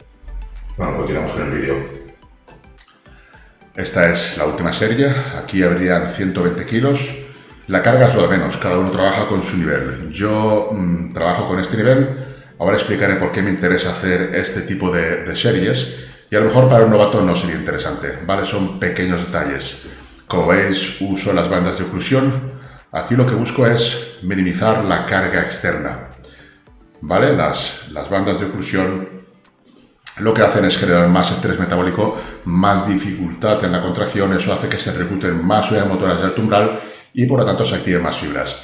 Bueno, 0.76 0.96
continuamos 0.96 1.32
con 1.32 1.42
el 1.42 1.50
vídeo. 1.50 1.98
Esta 3.78 4.10
es 4.10 4.36
la 4.36 4.44
última 4.44 4.72
serie, 4.72 5.08
aquí 5.40 5.62
habrían 5.62 6.10
120 6.10 6.66
kilos. 6.66 7.14
La 7.68 7.80
carga 7.80 8.08
es 8.08 8.14
lo 8.16 8.22
de 8.22 8.36
menos, 8.36 8.56
cada 8.56 8.76
uno 8.76 8.90
trabaja 8.90 9.26
con 9.26 9.40
su 9.40 9.56
nivel. 9.56 10.10
Yo 10.10 10.70
mm, 10.72 11.12
trabajo 11.12 11.46
con 11.46 11.60
este 11.60 11.76
nivel, 11.76 12.08
ahora 12.58 12.76
explicaré 12.76 13.14
por 13.16 13.30
qué 13.30 13.40
me 13.40 13.50
interesa 13.50 13.90
hacer 13.90 14.30
este 14.34 14.62
tipo 14.62 14.90
de, 14.90 15.36
series 15.36 16.07
y 16.30 16.36
a 16.36 16.40
lo 16.40 16.46
mejor 16.46 16.68
para 16.68 16.84
un 16.84 16.90
novato 16.90 17.22
no 17.22 17.34
sería 17.34 17.56
interesante, 17.56 18.18
¿vale? 18.26 18.44
Son 18.44 18.78
pequeños 18.78 19.26
detalles. 19.26 19.86
Como 20.26 20.48
veis, 20.48 21.00
uso 21.00 21.32
las 21.32 21.48
bandas 21.48 21.78
de 21.78 21.84
oclusión. 21.84 22.52
Aquí 22.92 23.16
lo 23.16 23.26
que 23.26 23.34
busco 23.34 23.66
es 23.66 24.18
minimizar 24.22 24.84
la 24.84 25.06
carga 25.06 25.40
externa, 25.40 26.08
¿vale? 27.00 27.34
Las, 27.34 27.88
las 27.90 28.08
bandas 28.10 28.40
de 28.40 28.46
oclusión 28.46 29.18
lo 30.20 30.34
que 30.34 30.42
hacen 30.42 30.64
es 30.64 30.76
generar 30.76 31.08
más 31.08 31.30
estrés 31.30 31.58
metabólico, 31.58 32.16
más 32.44 32.88
dificultad 32.88 33.64
en 33.64 33.72
la 33.72 33.82
contracción, 33.82 34.32
eso 34.32 34.52
hace 34.52 34.68
que 34.68 34.76
se 34.76 34.92
recluten 34.92 35.46
más 35.46 35.70
unidades 35.70 35.92
motoras 35.92 36.18
de 36.18 36.24
alto 36.24 36.42
umbral 36.42 36.80
y 37.12 37.26
por 37.26 37.40
lo 37.40 37.46
tanto 37.46 37.64
se 37.64 37.76
activen 37.76 38.02
más 38.02 38.16
fibras. 38.16 38.56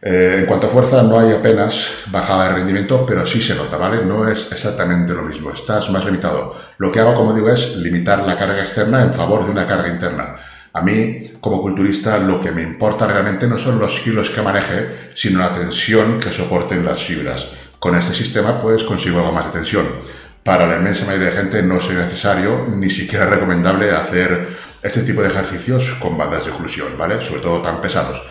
Eh, 0.00 0.36
en 0.40 0.46
cuanto 0.46 0.68
a 0.68 0.70
fuerza, 0.70 1.02
no 1.02 1.18
hay 1.18 1.32
apenas 1.32 1.88
bajada 2.06 2.48
de 2.48 2.54
rendimiento, 2.54 3.04
pero 3.04 3.26
sí 3.26 3.42
se 3.42 3.56
nota, 3.56 3.76
¿vale? 3.76 4.04
No 4.04 4.28
es 4.28 4.50
exactamente 4.52 5.12
lo 5.12 5.22
mismo, 5.22 5.50
estás 5.50 5.90
más 5.90 6.04
limitado. 6.04 6.54
Lo 6.78 6.92
que 6.92 7.00
hago, 7.00 7.14
como 7.14 7.34
digo, 7.34 7.50
es 7.50 7.76
limitar 7.76 8.20
la 8.20 8.38
carga 8.38 8.60
externa 8.60 9.02
en 9.02 9.12
favor 9.12 9.44
de 9.44 9.50
una 9.50 9.66
carga 9.66 9.88
interna. 9.88 10.36
A 10.72 10.82
mí, 10.82 11.32
como 11.40 11.60
culturista, 11.60 12.18
lo 12.18 12.40
que 12.40 12.52
me 12.52 12.62
importa 12.62 13.08
realmente 13.08 13.48
no 13.48 13.58
son 13.58 13.80
los 13.80 13.98
kilos 13.98 14.30
que 14.30 14.42
maneje, 14.42 15.10
sino 15.14 15.40
la 15.40 15.52
tensión 15.52 16.20
que 16.20 16.30
soporten 16.30 16.84
las 16.84 17.02
fibras. 17.02 17.48
Con 17.80 17.96
este 17.96 18.14
sistema, 18.14 18.60
pues 18.60 18.84
consigo 18.84 19.18
algo 19.18 19.32
más 19.32 19.46
de 19.46 19.52
tensión. 19.52 19.86
Para 20.44 20.66
la 20.66 20.76
inmensa 20.76 21.06
mayoría 21.06 21.30
de 21.30 21.36
gente 21.36 21.62
no 21.62 21.80
sería 21.80 22.02
necesario, 22.02 22.66
ni 22.68 22.90
siquiera 22.90 23.26
recomendable 23.26 23.90
hacer 23.90 24.56
este 24.80 25.02
tipo 25.02 25.22
de 25.22 25.28
ejercicios 25.28 25.90
con 25.98 26.16
bandas 26.16 26.44
de 26.44 26.52
oclusión, 26.52 26.88
¿vale? 26.96 27.20
Sobre 27.20 27.40
todo 27.40 27.60
tan 27.60 27.80
pesados. 27.80 28.22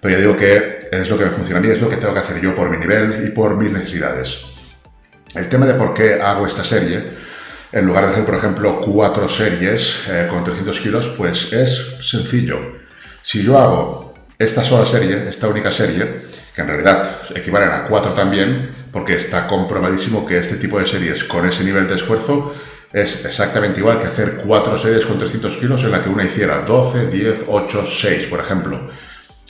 Pero 0.00 0.14
ya 0.14 0.20
digo 0.20 0.36
que 0.36 0.75
es 0.90 1.10
lo 1.10 1.18
que 1.18 1.24
me 1.24 1.30
funciona 1.30 1.58
a 1.58 1.62
mí, 1.62 1.68
es 1.68 1.80
lo 1.80 1.88
que 1.88 1.96
tengo 1.96 2.14
que 2.14 2.20
hacer 2.20 2.40
yo 2.40 2.54
por 2.54 2.70
mi 2.70 2.76
nivel 2.76 3.24
y 3.26 3.30
por 3.30 3.56
mis 3.56 3.72
necesidades. 3.72 4.42
El 5.34 5.48
tema 5.48 5.66
de 5.66 5.74
por 5.74 5.92
qué 5.92 6.14
hago 6.14 6.46
esta 6.46 6.64
serie, 6.64 7.02
en 7.72 7.84
lugar 7.84 8.06
de 8.06 8.12
hacer, 8.12 8.24
por 8.24 8.34
ejemplo, 8.34 8.80
cuatro 8.80 9.28
series 9.28 10.04
eh, 10.08 10.26
con 10.30 10.44
300 10.44 10.80
kilos, 10.80 11.08
pues 11.16 11.52
es 11.52 11.96
sencillo. 12.00 12.58
Si 13.20 13.42
yo 13.42 13.58
hago 13.58 14.14
esta 14.38 14.62
sola 14.62 14.86
serie, 14.86 15.28
esta 15.28 15.48
única 15.48 15.70
serie, 15.70 16.22
que 16.54 16.62
en 16.62 16.68
realidad 16.68 17.10
equivalen 17.34 17.70
a 17.70 17.84
cuatro 17.84 18.12
también, 18.12 18.70
porque 18.92 19.16
está 19.16 19.46
comprobadísimo 19.46 20.24
que 20.24 20.38
este 20.38 20.56
tipo 20.56 20.78
de 20.78 20.86
series 20.86 21.24
con 21.24 21.46
ese 21.46 21.64
nivel 21.64 21.86
de 21.86 21.96
esfuerzo 21.96 22.54
es 22.92 23.24
exactamente 23.26 23.80
igual 23.80 23.98
que 23.98 24.06
hacer 24.06 24.38
cuatro 24.38 24.78
series 24.78 25.04
con 25.04 25.18
300 25.18 25.56
kilos 25.58 25.82
en 25.84 25.90
la 25.90 26.02
que 26.02 26.08
una 26.08 26.24
hiciera 26.24 26.60
12, 26.60 27.08
10, 27.08 27.44
8, 27.48 27.84
6, 27.86 28.26
por 28.28 28.40
ejemplo. 28.40 28.90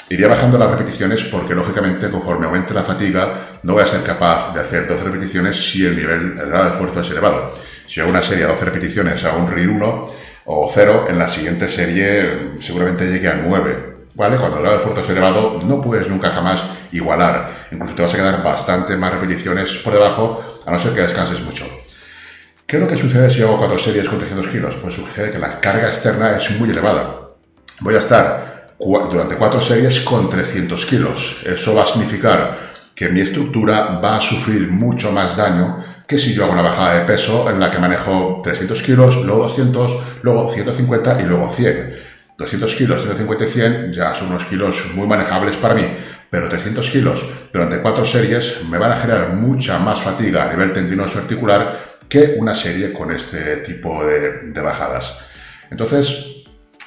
Iría 0.08 0.28
bajando 0.28 0.56
las 0.56 0.70
repeticiones 0.70 1.24
porque, 1.24 1.52
lógicamente, 1.52 2.08
conforme 2.10 2.46
aumente 2.46 2.72
la 2.72 2.84
fatiga, 2.84 3.58
no 3.64 3.72
voy 3.72 3.82
a 3.82 3.86
ser 3.86 4.04
capaz 4.04 4.54
de 4.54 4.60
hacer 4.60 4.86
12 4.86 5.02
repeticiones 5.02 5.56
si 5.56 5.84
el 5.84 5.96
nivel, 5.96 6.38
el 6.38 6.46
grado 6.46 6.66
de 6.66 6.70
esfuerzo 6.70 7.00
es 7.00 7.10
elevado. 7.10 7.52
Si 7.88 8.00
hago 8.00 8.10
una 8.10 8.22
serie 8.22 8.44
de 8.44 8.52
12 8.52 8.64
repeticiones 8.66 9.24
a 9.24 9.32
un 9.32 9.50
RIR 9.50 9.68
1 9.68 10.04
o 10.44 10.70
0, 10.72 11.06
en 11.08 11.18
la 11.18 11.28
siguiente 11.28 11.68
serie 11.68 12.52
seguramente 12.60 13.04
llegue 13.06 13.26
a 13.26 13.34
9. 13.34 13.96
¿Vale? 14.14 14.36
Cuando 14.36 14.58
el 14.58 14.62
grado 14.62 14.76
de 14.76 14.82
esfuerzo 14.82 15.02
es 15.02 15.10
elevado, 15.10 15.58
no 15.64 15.82
puedes 15.82 16.08
nunca 16.08 16.30
jamás 16.30 16.62
igualar. 16.92 17.50
Incluso 17.72 17.96
te 17.96 18.02
vas 18.02 18.14
a 18.14 18.16
quedar 18.16 18.42
bastante 18.44 18.96
más 18.96 19.12
repeticiones 19.12 19.72
por 19.78 19.92
debajo, 19.92 20.60
a 20.64 20.70
no 20.70 20.78
ser 20.78 20.94
que 20.94 21.00
descanses 21.00 21.40
mucho. 21.40 21.64
¿Qué 22.64 22.76
es 22.76 22.82
lo 22.82 22.88
que 22.88 22.96
sucede 22.96 23.28
si 23.30 23.42
hago 23.42 23.58
cuatro 23.58 23.76
series 23.76 24.08
con 24.08 24.18
300 24.18 24.48
kilos? 24.48 24.76
Pues 24.76 24.94
sucede 24.94 25.32
que 25.32 25.38
la 25.38 25.60
carga 25.60 25.88
externa 25.88 26.36
es 26.36 26.48
muy 26.58 26.70
elevada. 26.70 27.28
Voy 27.80 27.94
a 27.94 27.98
estar 27.98 28.55
durante 28.78 29.36
cuatro 29.36 29.60
series 29.60 30.00
con 30.00 30.28
300 30.28 30.86
kilos. 30.86 31.38
Eso 31.44 31.74
va 31.74 31.84
a 31.84 31.86
significar 31.86 32.66
que 32.94 33.08
mi 33.08 33.20
estructura 33.20 34.00
va 34.02 34.16
a 34.16 34.20
sufrir 34.20 34.68
mucho 34.70 35.12
más 35.12 35.36
daño 35.36 35.84
que 36.06 36.18
si 36.18 36.34
yo 36.34 36.44
hago 36.44 36.52
una 36.52 36.62
bajada 36.62 37.00
de 37.00 37.04
peso 37.04 37.50
en 37.50 37.58
la 37.58 37.70
que 37.70 37.78
manejo 37.78 38.40
300 38.42 38.82
kilos, 38.82 39.24
luego 39.24 39.42
200, 39.42 39.98
luego 40.22 40.50
150 40.50 41.20
y 41.20 41.24
luego 41.24 41.50
100. 41.50 42.06
200 42.38 42.74
kilos, 42.74 43.02
150 43.02 43.44
y 43.44 43.48
100 43.48 43.92
ya 43.92 44.14
son 44.14 44.28
unos 44.28 44.44
kilos 44.44 44.92
muy 44.94 45.06
manejables 45.06 45.56
para 45.56 45.74
mí, 45.74 45.82
pero 46.30 46.48
300 46.48 46.88
kilos 46.90 47.24
durante 47.52 47.80
cuatro 47.80 48.04
series 48.04 48.62
me 48.68 48.78
van 48.78 48.92
a 48.92 48.96
generar 48.96 49.32
mucha 49.32 49.78
más 49.78 50.00
fatiga 50.00 50.44
a 50.44 50.52
nivel 50.52 50.72
tendinoso 50.72 51.18
articular 51.18 51.96
que 52.08 52.36
una 52.38 52.54
serie 52.54 52.92
con 52.92 53.10
este 53.10 53.56
tipo 53.58 54.04
de, 54.04 54.52
de 54.52 54.60
bajadas. 54.60 55.18
Entonces, 55.70 56.35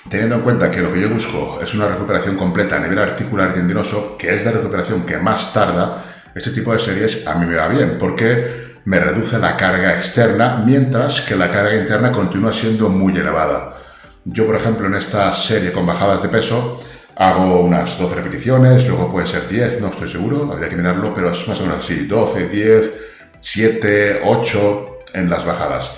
teniendo 0.10 0.36
en 0.36 0.42
cuenta 0.42 0.72
que 0.72 0.82
lo 0.82 0.92
que 0.92 1.02
yo 1.02 1.10
busco 1.10 1.60
es 1.62 1.74
una 1.74 1.88
recuperación 1.88 2.36
completa 2.36 2.78
a 2.78 2.80
nivel 2.80 3.00
articular 3.00 3.52
y 3.52 3.54
tendinoso, 3.54 4.18
que 4.18 4.36
es 4.36 4.44
la 4.44 4.52
recuperación 4.52 5.06
que 5.06 5.18
más 5.18 5.54
tarda, 5.54 6.04
este 6.34 6.52
tipo 6.52 6.74
de 6.74 6.80
series 6.80 7.28
a 7.28 7.36
mí 7.36 7.46
me 7.46 7.56
va 7.56 7.68
bien, 7.68 7.98
porque 8.00 8.70
me 8.86 9.00
reduce 9.00 9.38
la 9.38 9.56
carga 9.56 9.96
externa, 9.96 10.64
mientras 10.66 11.22
que 11.22 11.36
la 11.36 11.52
carga 11.52 11.76
interna 11.76 12.12
continúa 12.12 12.54
siendo 12.54 12.90
muy 12.90 13.16
elevada. 13.16 13.78
Yo, 14.26 14.46
por 14.46 14.56
ejemplo, 14.56 14.88
en 14.88 14.96
esta 14.96 15.34
serie 15.34 15.72
con 15.72 15.86
bajadas 15.86 16.22
de 16.24 16.30
peso, 16.30 16.80
hago 17.16 17.60
unas 17.62 17.98
12 18.00 18.16
repeticiones, 18.16 18.88
luego 18.88 19.12
puede 19.12 19.28
ser 19.28 19.48
10, 19.48 19.82
no 19.82 19.90
estoy 19.90 20.08
seguro, 20.08 20.50
habría 20.52 20.70
que 20.70 20.76
mirarlo, 20.76 21.14
pero 21.14 21.32
es 21.32 21.48
más 21.48 21.60
o 21.60 21.64
menos 21.64 21.86
así, 21.86 22.06
12, 22.06 22.48
10, 22.48 22.92
7, 23.40 24.22
8 24.26 25.00
en 25.14 25.30
las 25.30 25.46
bajadas. 25.46 25.92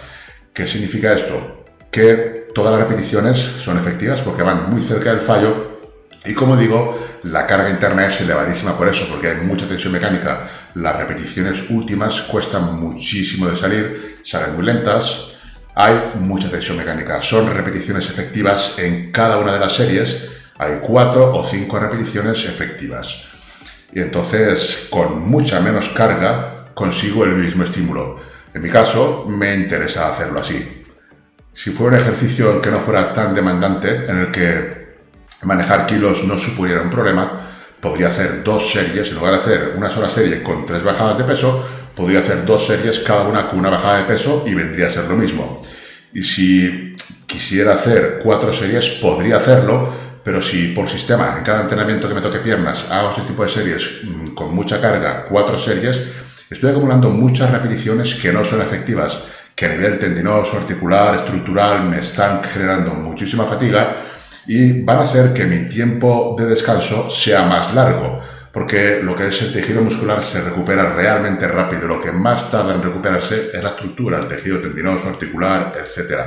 ¿Qué 0.54 0.68
significa 0.68 1.14
esto? 1.14 1.64
Que 1.92 2.41
todas 2.54 2.72
las 2.72 2.88
repeticiones 2.88 3.38
son 3.38 3.78
efectivas 3.78 4.22
porque 4.22 4.44
van 4.44 4.70
muy 4.70 4.82
cerca 4.82 5.12
del 5.12 5.22
fallo 5.22 5.72
y 6.24 6.34
como 6.34 6.56
digo, 6.56 7.00
la 7.24 7.48
carga 7.48 7.70
interna 7.70 8.06
es 8.06 8.22
elevadísima 8.22 8.78
por 8.78 8.88
eso, 8.88 9.08
porque 9.10 9.30
hay 9.30 9.38
mucha 9.38 9.68
tensión 9.68 9.94
mecánica. 9.94 10.50
Las 10.76 10.96
repeticiones 10.96 11.70
últimas 11.72 12.22
cuestan 12.22 12.80
muchísimo 12.80 13.48
de 13.48 13.58
salir, 13.58 14.20
salen 14.24 14.56
muy 14.56 14.64
lentas, 14.64 15.32
hay 15.74 15.96
mucha 16.20 16.50
tensión 16.50 16.78
mecánica. 16.78 17.22
Son 17.22 17.52
repeticiones 17.52 18.08
efectivas 18.10 18.76
en 18.78 19.12
cada 19.12 19.38
una 19.38 19.54
de 19.54 19.60
las 19.60 19.74
series, 19.74 20.30
hay 20.60 20.80
cuatro 20.82 21.34
o 21.34 21.44
cinco 21.44 21.80
repeticiones 21.80 22.46
efectivas. 22.46 23.24
Y 23.92 24.00
entonces, 24.00 24.88
con 24.92 25.28
mucha 25.28 25.60
menos 25.60 25.90
carga, 25.90 26.66
consigo 26.76 27.24
el 27.24 27.36
mismo 27.36 27.64
estímulo. 27.64 28.20
En 28.54 28.62
mi 28.62 28.70
caso, 28.70 29.26
me 29.28 29.56
interesa 29.56 30.12
hacerlo 30.12 30.40
así. 30.40 30.81
Si 31.54 31.72
fuera 31.72 31.98
un 31.98 32.02
ejercicio 32.02 32.62
que 32.62 32.72
no 32.72 32.80
fuera 32.80 33.14
tan 33.14 33.36
demandante, 33.36 34.06
en 34.08 34.18
el 34.18 34.32
que 34.32 34.96
manejar 35.44 35.86
kilos 35.86 36.24
no 36.24 36.38
supusiera 36.38 36.82
un 36.82 36.90
problema, 36.90 37.50
podría 37.82 38.08
hacer 38.08 38.44
dos 38.44 38.72
series, 38.72 39.10
en 39.10 39.16
lugar 39.16 39.34
de 39.34 39.40
hacer 39.40 39.74
una 39.76 39.90
sola 39.90 40.10
serie 40.10 40.42
con 40.44 40.66
tres 40.66 40.84
bajadas 40.84 41.18
de 41.18 41.24
peso, 41.26 41.68
podría 41.96 42.20
hacer 42.20 42.46
dos 42.46 42.66
series 42.66 43.00
cada 43.00 43.24
una 43.24 43.48
con 43.48 43.60
una 43.60 43.70
bajada 43.70 43.98
de 43.98 44.04
peso 44.06 44.46
y 44.48 44.54
vendría 44.54 44.88
a 44.88 44.92
ser 44.92 45.06
lo 45.06 45.18
mismo. 45.18 45.62
Y 46.14 46.22
si 46.22 46.96
quisiera 47.28 47.74
hacer 47.74 48.20
cuatro 48.24 48.54
series, 48.54 48.90
podría 49.02 49.38
hacerlo, 49.38 49.90
pero 50.24 50.42
si 50.42 50.70
por 50.70 50.88
sistema, 50.88 51.36
en 51.38 51.44
cada 51.44 51.62
entrenamiento 51.62 52.08
que 52.08 52.14
me 52.14 52.22
toque 52.22 52.40
piernas, 52.40 52.90
hago 52.90 53.10
este 53.10 53.24
tipo 53.24 53.44
de 53.44 53.50
series 53.50 54.04
mm, 54.04 54.28
con 54.28 54.56
mucha 54.56 54.80
carga, 54.80 55.26
cuatro 55.28 55.58
series, 55.58 56.02
estoy 56.50 56.72
acumulando 56.72 57.10
muchas 57.10 57.52
repeticiones 57.52 58.16
que 58.16 58.32
no 58.32 58.46
son 58.46 58.62
efectivas 58.62 59.24
que 59.62 59.68
a 59.68 59.70
nivel 59.70 60.00
tendinoso, 60.00 60.58
articular, 60.58 61.14
estructural 61.14 61.84
me 61.84 62.00
están 62.00 62.44
generando 62.44 62.96
muchísima 62.96 63.46
fatiga 63.46 63.96
y 64.48 64.82
van 64.82 64.98
a 64.98 65.02
hacer 65.02 65.34
que 65.34 65.46
mi 65.46 65.70
tiempo 65.70 66.36
de 66.36 66.48
descanso 66.48 67.12
sea 67.12 67.44
más 67.44 67.72
largo, 67.76 68.20
porque 68.52 69.02
lo 69.04 69.16
que 69.16 69.28
es 69.28 69.40
el 69.44 69.54
tejido 69.54 69.84
muscular 69.84 70.24
se 70.24 70.42
recupera 70.42 70.96
realmente 70.96 71.48
rápido, 71.48 71.88
lo 71.88 72.02
que 72.02 72.12
más 72.12 72.50
tarda 72.50 72.74
en 72.74 72.82
recuperarse 72.82 73.52
es 73.54 73.62
la 73.62 73.70
estructura, 73.70 74.18
el 74.18 74.28
tejido 74.28 74.58
tendinoso, 74.58 75.08
articular, 75.10 75.76
etc. 75.78 76.22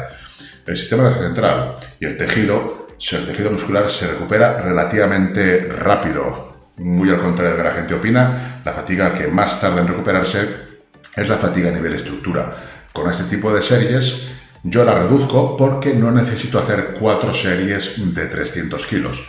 El 0.64 0.76
sistema 0.76 1.10
central 1.10 1.74
y 1.98 2.04
el 2.04 2.16
tejido, 2.16 2.86
el 3.10 3.26
tejido 3.26 3.50
muscular 3.50 3.90
se 3.90 4.06
recupera 4.06 4.62
relativamente 4.62 5.72
rápido, 5.72 6.70
muy 6.76 7.10
al 7.10 7.18
contrario 7.18 7.50
de 7.50 7.56
lo 7.56 7.64
que 7.64 7.68
la 7.68 7.74
gente 7.74 7.94
opina, 7.94 8.60
la 8.64 8.72
fatiga 8.72 9.12
que 9.12 9.26
más 9.26 9.60
tarda 9.60 9.80
en 9.80 9.88
recuperarse 9.88 10.48
es 11.16 11.28
la 11.28 11.36
fatiga 11.36 11.70
a 11.70 11.72
nivel 11.72 11.94
estructura. 11.94 12.73
Con 12.94 13.10
este 13.10 13.24
tipo 13.24 13.52
de 13.52 13.60
series 13.60 14.28
yo 14.62 14.84
la 14.84 14.94
reduzco 14.94 15.56
porque 15.56 15.94
no 15.94 16.12
necesito 16.12 16.60
hacer 16.60 16.94
cuatro 16.96 17.34
series 17.34 17.94
de 18.14 18.26
300 18.26 18.86
kilos. 18.86 19.26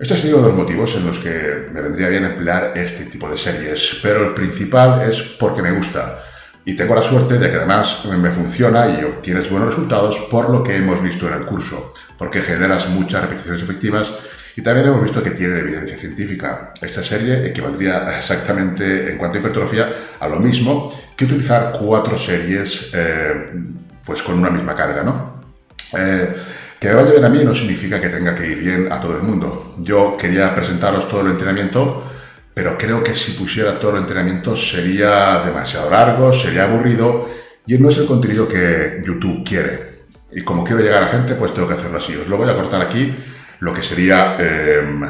Este 0.00 0.14
es 0.14 0.24
uno 0.24 0.38
de 0.38 0.48
los 0.48 0.56
motivos 0.56 0.96
en 0.96 1.06
los 1.06 1.20
que 1.20 1.68
me 1.72 1.80
vendría 1.80 2.08
bien 2.08 2.24
emplear 2.24 2.72
este 2.74 3.04
tipo 3.04 3.30
de 3.30 3.38
series, 3.38 4.00
pero 4.02 4.26
el 4.26 4.34
principal 4.34 5.08
es 5.08 5.22
porque 5.22 5.62
me 5.62 5.70
gusta. 5.70 6.24
Y 6.64 6.74
tengo 6.74 6.96
la 6.96 7.02
suerte 7.02 7.38
de 7.38 7.48
que 7.48 7.56
además 7.58 8.04
me 8.04 8.32
funciona 8.32 8.88
y 8.88 9.04
obtienes 9.04 9.48
buenos 9.48 9.68
resultados 9.68 10.18
por 10.28 10.50
lo 10.50 10.64
que 10.64 10.76
hemos 10.76 11.00
visto 11.00 11.28
en 11.28 11.34
el 11.34 11.46
curso, 11.46 11.94
porque 12.18 12.42
generas 12.42 12.88
muchas 12.88 13.22
repeticiones 13.22 13.62
efectivas 13.62 14.12
y 14.58 14.60
también 14.60 14.88
hemos 14.88 15.00
visto 15.00 15.22
que 15.22 15.30
tiene 15.30 15.60
evidencia 15.60 15.96
científica. 15.96 16.74
Esta 16.82 17.04
serie 17.04 17.46
equivaldría 17.46 18.18
exactamente 18.18 19.12
en 19.12 19.16
cuanto 19.16 19.38
a 19.38 19.40
hipertrofia 19.40 19.88
a 20.18 20.26
lo 20.26 20.40
mismo 20.40 20.92
que 21.14 21.26
utilizar 21.26 21.70
cuatro 21.78 22.18
series 22.18 22.90
eh, 22.92 23.52
pues 24.04 24.20
con 24.20 24.36
una 24.36 24.50
misma 24.50 24.74
carga, 24.74 25.04
¿no? 25.04 25.44
Eh, 25.96 26.34
que 26.80 26.88
me 26.88 26.94
vaya 26.94 27.12
bien 27.12 27.24
a 27.24 27.28
mí 27.28 27.44
no 27.44 27.54
significa 27.54 28.00
que 28.00 28.08
tenga 28.08 28.34
que 28.34 28.48
ir 28.48 28.58
bien 28.58 28.90
a 28.90 29.00
todo 29.00 29.16
el 29.16 29.22
mundo. 29.22 29.76
Yo 29.78 30.16
quería 30.16 30.52
presentaros 30.56 31.08
todo 31.08 31.20
el 31.20 31.28
entrenamiento, 31.28 32.10
pero 32.52 32.76
creo 32.76 33.04
que 33.04 33.14
si 33.14 33.34
pusiera 33.34 33.78
todo 33.78 33.92
el 33.92 33.98
entrenamiento 33.98 34.56
sería 34.56 35.40
demasiado 35.46 35.88
largo, 35.88 36.32
sería 36.32 36.64
aburrido 36.64 37.30
y 37.64 37.78
no 37.78 37.90
es 37.90 37.98
el 37.98 38.06
contenido 38.06 38.48
que 38.48 39.04
YouTube 39.06 39.46
quiere. 39.46 39.98
Y 40.32 40.42
como 40.42 40.64
quiero 40.64 40.82
llegar 40.82 41.04
a 41.04 41.06
gente, 41.06 41.36
pues 41.36 41.54
tengo 41.54 41.68
que 41.68 41.74
hacerlo 41.74 41.98
así. 41.98 42.16
Os 42.16 42.26
lo 42.26 42.36
voy 42.36 42.48
a 42.48 42.56
cortar 42.56 42.82
aquí 42.82 43.14
lo 43.60 43.72
que 43.72 43.82
sería 43.82 44.36
em, 44.38 45.02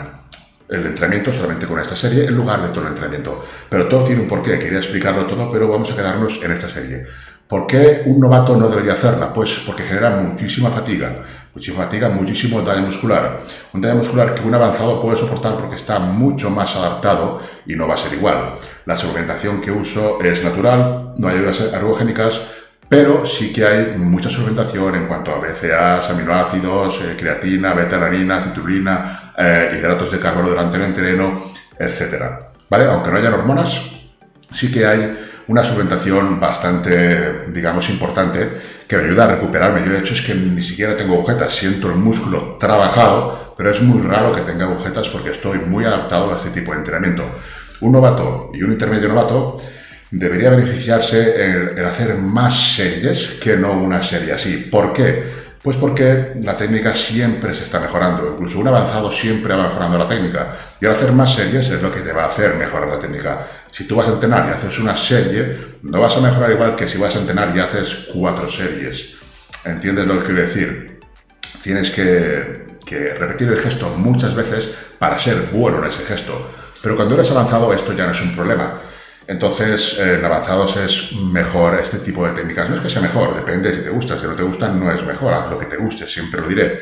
el 0.68 0.86
entrenamiento 0.86 1.32
solamente 1.32 1.66
con 1.66 1.78
esta 1.78 1.96
serie 1.96 2.26
en 2.26 2.34
lugar 2.34 2.62
de 2.62 2.68
todo 2.68 2.82
el 2.82 2.88
entrenamiento. 2.88 3.44
Pero 3.68 3.88
todo 3.88 4.04
tiene 4.04 4.22
un 4.22 4.28
porqué, 4.28 4.58
quería 4.58 4.78
explicarlo 4.78 5.26
todo, 5.26 5.50
pero 5.50 5.68
vamos 5.68 5.90
a 5.90 5.96
quedarnos 5.96 6.42
en 6.42 6.52
esta 6.52 6.68
serie. 6.68 7.06
¿Por 7.48 7.66
qué 7.66 8.02
un 8.04 8.20
novato 8.20 8.56
no 8.56 8.68
debería 8.68 8.92
hacerla? 8.92 9.32
Pues 9.32 9.62
porque 9.64 9.82
genera 9.82 10.10
muchísima 10.10 10.70
fatiga, 10.70 11.24
muchísima 11.54 11.84
fatiga, 11.84 12.10
muchísimo 12.10 12.60
daño 12.60 12.82
muscular. 12.82 13.40
Un 13.72 13.80
daño 13.80 13.96
muscular 13.96 14.34
que 14.34 14.46
un 14.46 14.54
avanzado 14.54 15.00
puede 15.00 15.16
soportar 15.16 15.56
porque 15.56 15.76
está 15.76 15.98
mucho 15.98 16.50
más 16.50 16.76
adaptado 16.76 17.40
y 17.64 17.74
no 17.74 17.88
va 17.88 17.94
a 17.94 17.96
ser 17.96 18.12
igual. 18.12 18.56
La 18.84 18.98
suplementación 18.98 19.62
que 19.62 19.70
uso 19.70 20.20
es 20.20 20.44
natural, 20.44 21.14
no 21.16 21.28
hay 21.28 21.38
ayudas 21.38 21.60
ergogénicas, 21.72 22.42
pero 22.88 23.26
sí 23.26 23.52
que 23.52 23.66
hay 23.66 23.98
mucha 23.98 24.30
suplementación 24.30 24.94
en 24.94 25.06
cuanto 25.06 25.32
a 25.32 25.38
BCAAs, 25.38 26.08
aminoácidos, 26.10 27.00
eh, 27.02 27.14
creatina, 27.16 27.74
beta-alanina, 27.74 28.40
citrulina, 28.42 29.34
eh, 29.36 29.76
hidratos 29.78 30.10
de 30.10 30.18
carbono 30.18 30.48
durante 30.48 30.78
el 30.78 30.84
entreno, 30.84 31.42
etc. 31.78 32.22
¿Vale? 32.70 32.86
Aunque 32.86 33.10
no 33.10 33.16
hayan 33.18 33.34
hormonas, 33.34 33.78
sí 34.50 34.72
que 34.72 34.86
hay 34.86 35.18
una 35.48 35.64
suplementación 35.64 36.40
bastante, 36.40 37.46
digamos, 37.48 37.90
importante 37.90 38.48
que 38.86 38.96
me 38.96 39.04
ayuda 39.04 39.24
a 39.24 39.28
recuperarme. 39.28 39.82
Yo 39.84 39.92
de 39.92 39.98
hecho 39.98 40.14
es 40.14 40.22
que 40.22 40.34
ni 40.34 40.62
siquiera 40.62 40.96
tengo 40.96 41.14
agujetas, 41.14 41.54
siento 41.54 41.88
el 41.88 41.96
músculo 41.96 42.56
trabajado, 42.58 43.54
pero 43.56 43.70
es 43.70 43.82
muy 43.82 44.00
raro 44.00 44.34
que 44.34 44.42
tenga 44.42 44.64
agujetas 44.64 45.08
porque 45.08 45.30
estoy 45.30 45.58
muy 45.58 45.84
adaptado 45.84 46.32
a 46.32 46.38
este 46.38 46.50
tipo 46.50 46.72
de 46.72 46.78
entrenamiento. 46.78 47.24
Un 47.80 47.92
novato 47.92 48.50
y 48.54 48.62
un 48.62 48.72
intermedio 48.72 49.08
novato 49.08 49.58
debería 50.10 50.50
beneficiarse 50.50 51.72
en, 51.76 51.84
hacer 51.84 52.16
más 52.16 52.74
series 52.74 53.38
que 53.40 53.56
no 53.56 53.72
una 53.72 54.02
serie 54.02 54.32
así. 54.32 54.68
¿Por 54.70 54.92
qué? 54.92 55.38
Pues 55.62 55.76
porque 55.76 56.32
la 56.40 56.56
técnica 56.56 56.94
siempre 56.94 57.54
se 57.54 57.64
está 57.64 57.80
mejorando, 57.80 58.30
incluso 58.32 58.58
un 58.58 58.68
avanzado 58.68 59.10
siempre 59.10 59.54
va 59.54 59.64
mejorando 59.64 59.98
la 59.98 60.08
técnica. 60.08 60.56
Y 60.80 60.86
al 60.86 60.92
hacer 60.92 61.12
más 61.12 61.34
series 61.34 61.68
es 61.68 61.82
lo 61.82 61.92
que 61.92 62.00
te 62.00 62.12
va 62.12 62.24
a 62.24 62.28
hacer 62.28 62.54
mejorar 62.54 62.88
la 62.88 62.98
técnica. 62.98 63.46
Si 63.70 63.84
tú 63.84 63.96
vas 63.96 64.08
a 64.08 64.12
entrenar 64.12 64.48
y 64.48 64.52
haces 64.52 64.78
una 64.78 64.96
serie, 64.96 65.78
no 65.82 66.00
vas 66.00 66.16
a 66.16 66.20
mejorar 66.20 66.52
igual 66.52 66.76
que 66.76 66.88
si 66.88 66.96
vas 66.96 67.14
a 67.16 67.18
entrenar 67.18 67.52
y 67.54 67.60
haces 67.60 68.08
cuatro 68.12 68.48
series. 68.48 69.16
¿Entiendes 69.64 70.06
lo 70.06 70.18
que 70.20 70.26
quiero 70.26 70.42
decir? 70.42 71.00
Tienes 71.62 71.90
que, 71.90 72.78
que 72.86 73.14
repetir 73.14 73.48
el 73.48 73.58
gesto 73.58 73.90
muchas 73.90 74.34
veces 74.34 74.70
para 74.98 75.18
ser 75.18 75.48
bueno 75.52 75.78
en 75.78 75.90
ese 75.90 76.04
gesto. 76.04 76.50
Pero 76.80 76.96
cuando 76.96 77.16
eres 77.16 77.30
avanzado 77.30 77.74
esto 77.74 77.92
ya 77.92 78.06
no 78.06 78.12
es 78.12 78.20
un 78.22 78.34
problema. 78.34 78.80
Entonces, 79.28 79.98
en 79.98 80.24
avanzados 80.24 80.78
es 80.78 81.12
mejor 81.12 81.78
este 81.78 81.98
tipo 81.98 82.26
de 82.26 82.32
técnicas. 82.32 82.70
No 82.70 82.76
es 82.76 82.80
que 82.80 82.88
sea 82.88 83.02
mejor, 83.02 83.34
depende 83.34 83.74
si 83.74 83.82
te 83.82 83.90
gusta. 83.90 84.18
Si 84.18 84.26
no 84.26 84.34
te 84.34 84.42
gustan, 84.42 84.80
no 84.80 84.90
es 84.90 85.04
mejor. 85.04 85.34
Haz 85.34 85.50
lo 85.50 85.58
que 85.58 85.66
te 85.66 85.76
guste, 85.76 86.08
siempre 86.08 86.40
lo 86.40 86.48
diré. 86.48 86.80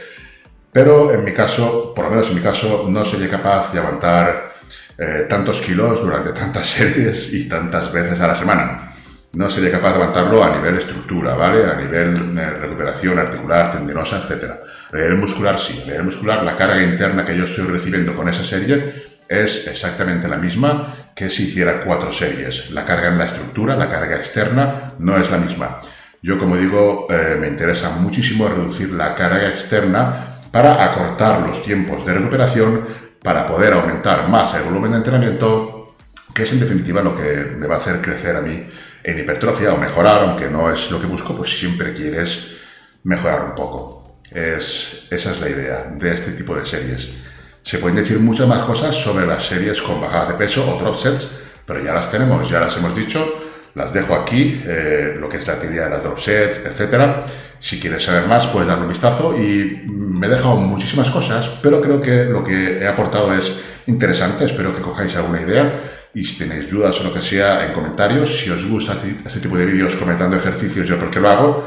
Pero 0.70 1.12
en 1.12 1.24
mi 1.24 1.32
caso, 1.32 1.92
por 1.92 2.04
lo 2.04 2.10
menos 2.10 2.28
en 2.28 2.36
mi 2.36 2.40
caso, 2.40 2.86
no 2.88 3.04
sería 3.04 3.28
capaz 3.28 3.72
de 3.72 3.80
aguantar 3.80 4.52
eh, 4.96 5.26
tantos 5.28 5.60
kilos 5.60 6.00
durante 6.00 6.32
tantas 6.32 6.66
series 6.70 7.32
y 7.32 7.48
tantas 7.48 7.90
veces 7.90 8.20
a 8.20 8.28
la 8.28 8.36
semana. 8.36 8.92
No 9.32 9.50
sería 9.50 9.72
capaz 9.72 9.88
de 9.88 9.94
aguantarlo 9.96 10.44
a 10.44 10.54
nivel 10.54 10.76
estructura, 10.76 11.34
¿vale? 11.34 11.64
A 11.64 11.74
nivel 11.74 12.32
de 12.32 12.50
recuperación 12.50 13.18
articular, 13.18 13.72
tendinosa, 13.72 14.18
etc. 14.18 14.52
A 14.92 14.96
nivel 14.96 15.16
muscular 15.16 15.58
sí. 15.58 15.80
A 15.82 15.86
nivel 15.86 16.04
muscular, 16.04 16.44
la 16.44 16.54
carga 16.54 16.80
interna 16.80 17.24
que 17.24 17.36
yo 17.36 17.42
estoy 17.42 17.64
recibiendo 17.64 18.14
con 18.14 18.28
esa 18.28 18.44
serie 18.44 19.16
es 19.28 19.66
exactamente 19.66 20.28
la 20.28 20.36
misma 20.36 21.05
que 21.16 21.30
si 21.30 21.44
hiciera 21.44 21.80
cuatro 21.80 22.12
series. 22.12 22.70
La 22.70 22.84
carga 22.84 23.08
en 23.08 23.16
la 23.16 23.24
estructura, 23.24 23.74
la 23.74 23.88
carga 23.88 24.16
externa, 24.16 24.92
no 24.98 25.16
es 25.16 25.30
la 25.30 25.38
misma. 25.38 25.80
Yo, 26.20 26.38
como 26.38 26.58
digo, 26.58 27.06
eh, 27.08 27.38
me 27.40 27.48
interesa 27.48 27.88
muchísimo 27.90 28.46
reducir 28.46 28.90
la 28.90 29.14
carga 29.14 29.48
externa 29.48 30.38
para 30.52 30.84
acortar 30.84 31.40
los 31.40 31.62
tiempos 31.62 32.04
de 32.04 32.12
recuperación, 32.12 32.84
para 33.22 33.46
poder 33.46 33.72
aumentar 33.72 34.28
más 34.28 34.54
el 34.54 34.64
volumen 34.64 34.90
de 34.90 34.98
entrenamiento, 34.98 35.96
que 36.34 36.42
es 36.42 36.52
en 36.52 36.60
definitiva 36.60 37.00
lo 37.00 37.16
que 37.16 37.54
me 37.56 37.66
va 37.66 37.76
a 37.76 37.78
hacer 37.78 38.02
crecer 38.02 38.36
a 38.36 38.42
mí 38.42 38.68
en 39.02 39.18
hipertrofia 39.18 39.72
o 39.72 39.78
mejorar, 39.78 40.22
aunque 40.22 40.50
no 40.50 40.70
es 40.70 40.90
lo 40.90 41.00
que 41.00 41.06
busco, 41.06 41.34
pues 41.34 41.58
siempre 41.58 41.94
quieres 41.94 42.56
mejorar 43.04 43.42
un 43.44 43.54
poco. 43.54 44.20
Es, 44.30 45.06
esa 45.10 45.30
es 45.30 45.40
la 45.40 45.48
idea 45.48 45.94
de 45.98 46.12
este 46.12 46.32
tipo 46.32 46.54
de 46.54 46.66
series. 46.66 47.25
Se 47.66 47.78
pueden 47.78 47.96
decir 47.96 48.20
muchas 48.20 48.46
más 48.46 48.64
cosas 48.64 48.94
sobre 48.94 49.26
las 49.26 49.44
series 49.44 49.82
con 49.82 50.00
bajadas 50.00 50.28
de 50.28 50.34
peso 50.34 50.64
o 50.72 50.80
drop 50.80 50.94
sets, 50.94 51.28
pero 51.66 51.82
ya 51.82 51.92
las 51.92 52.12
tenemos, 52.12 52.48
ya 52.48 52.60
las 52.60 52.76
hemos 52.76 52.94
dicho. 52.94 53.26
Las 53.74 53.92
dejo 53.92 54.14
aquí, 54.14 54.62
eh, 54.64 55.16
lo 55.18 55.28
que 55.28 55.38
es 55.38 55.46
la 55.48 55.58
teoría 55.58 55.82
de 55.86 55.90
las 55.90 56.04
drop 56.04 56.16
sets, 56.16 56.60
etc. 56.64 57.26
Si 57.58 57.80
quieres 57.80 58.04
saber 58.04 58.28
más, 58.28 58.46
puedes 58.46 58.68
darle 58.68 58.84
un 58.84 58.90
vistazo 58.90 59.36
y 59.36 59.82
me 59.88 60.28
he 60.28 60.30
dejado 60.30 60.54
muchísimas 60.54 61.10
cosas, 61.10 61.58
pero 61.60 61.82
creo 61.82 62.00
que 62.00 62.26
lo 62.26 62.44
que 62.44 62.78
he 62.78 62.86
aportado 62.86 63.34
es 63.34 63.56
interesante. 63.88 64.44
Espero 64.44 64.72
que 64.72 64.80
cojáis 64.80 65.16
alguna 65.16 65.40
idea 65.40 66.08
y 66.14 66.24
si 66.24 66.38
tenéis 66.38 66.70
dudas 66.70 67.00
o 67.00 67.02
lo 67.02 67.12
que 67.12 67.20
sea 67.20 67.66
en 67.66 67.72
comentarios, 67.72 68.42
si 68.42 68.48
os 68.48 68.64
gusta 68.64 68.92
este, 68.92 69.16
este 69.26 69.40
tipo 69.40 69.58
de 69.58 69.66
vídeos 69.66 69.96
comentando 69.96 70.36
ejercicios 70.36 70.88
y 70.88 70.92
por 70.92 71.10
qué 71.10 71.18
lo 71.18 71.30
hago, 71.30 71.64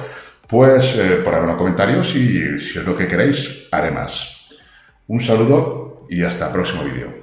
pues 0.48 0.96
eh, 0.96 1.20
por 1.26 1.34
en 1.34 1.46
los 1.46 1.58
comentarios 1.58 2.16
y 2.16 2.58
si 2.58 2.80
es 2.80 2.86
lo 2.86 2.96
que 2.96 3.06
queréis, 3.06 3.68
haré 3.70 3.92
más. 3.92 4.38
Un 5.10 5.20
saludo 5.20 5.89
y 6.10 6.24
hasta 6.24 6.48
el 6.48 6.52
próximo 6.52 6.84
vídeo. 6.84 7.19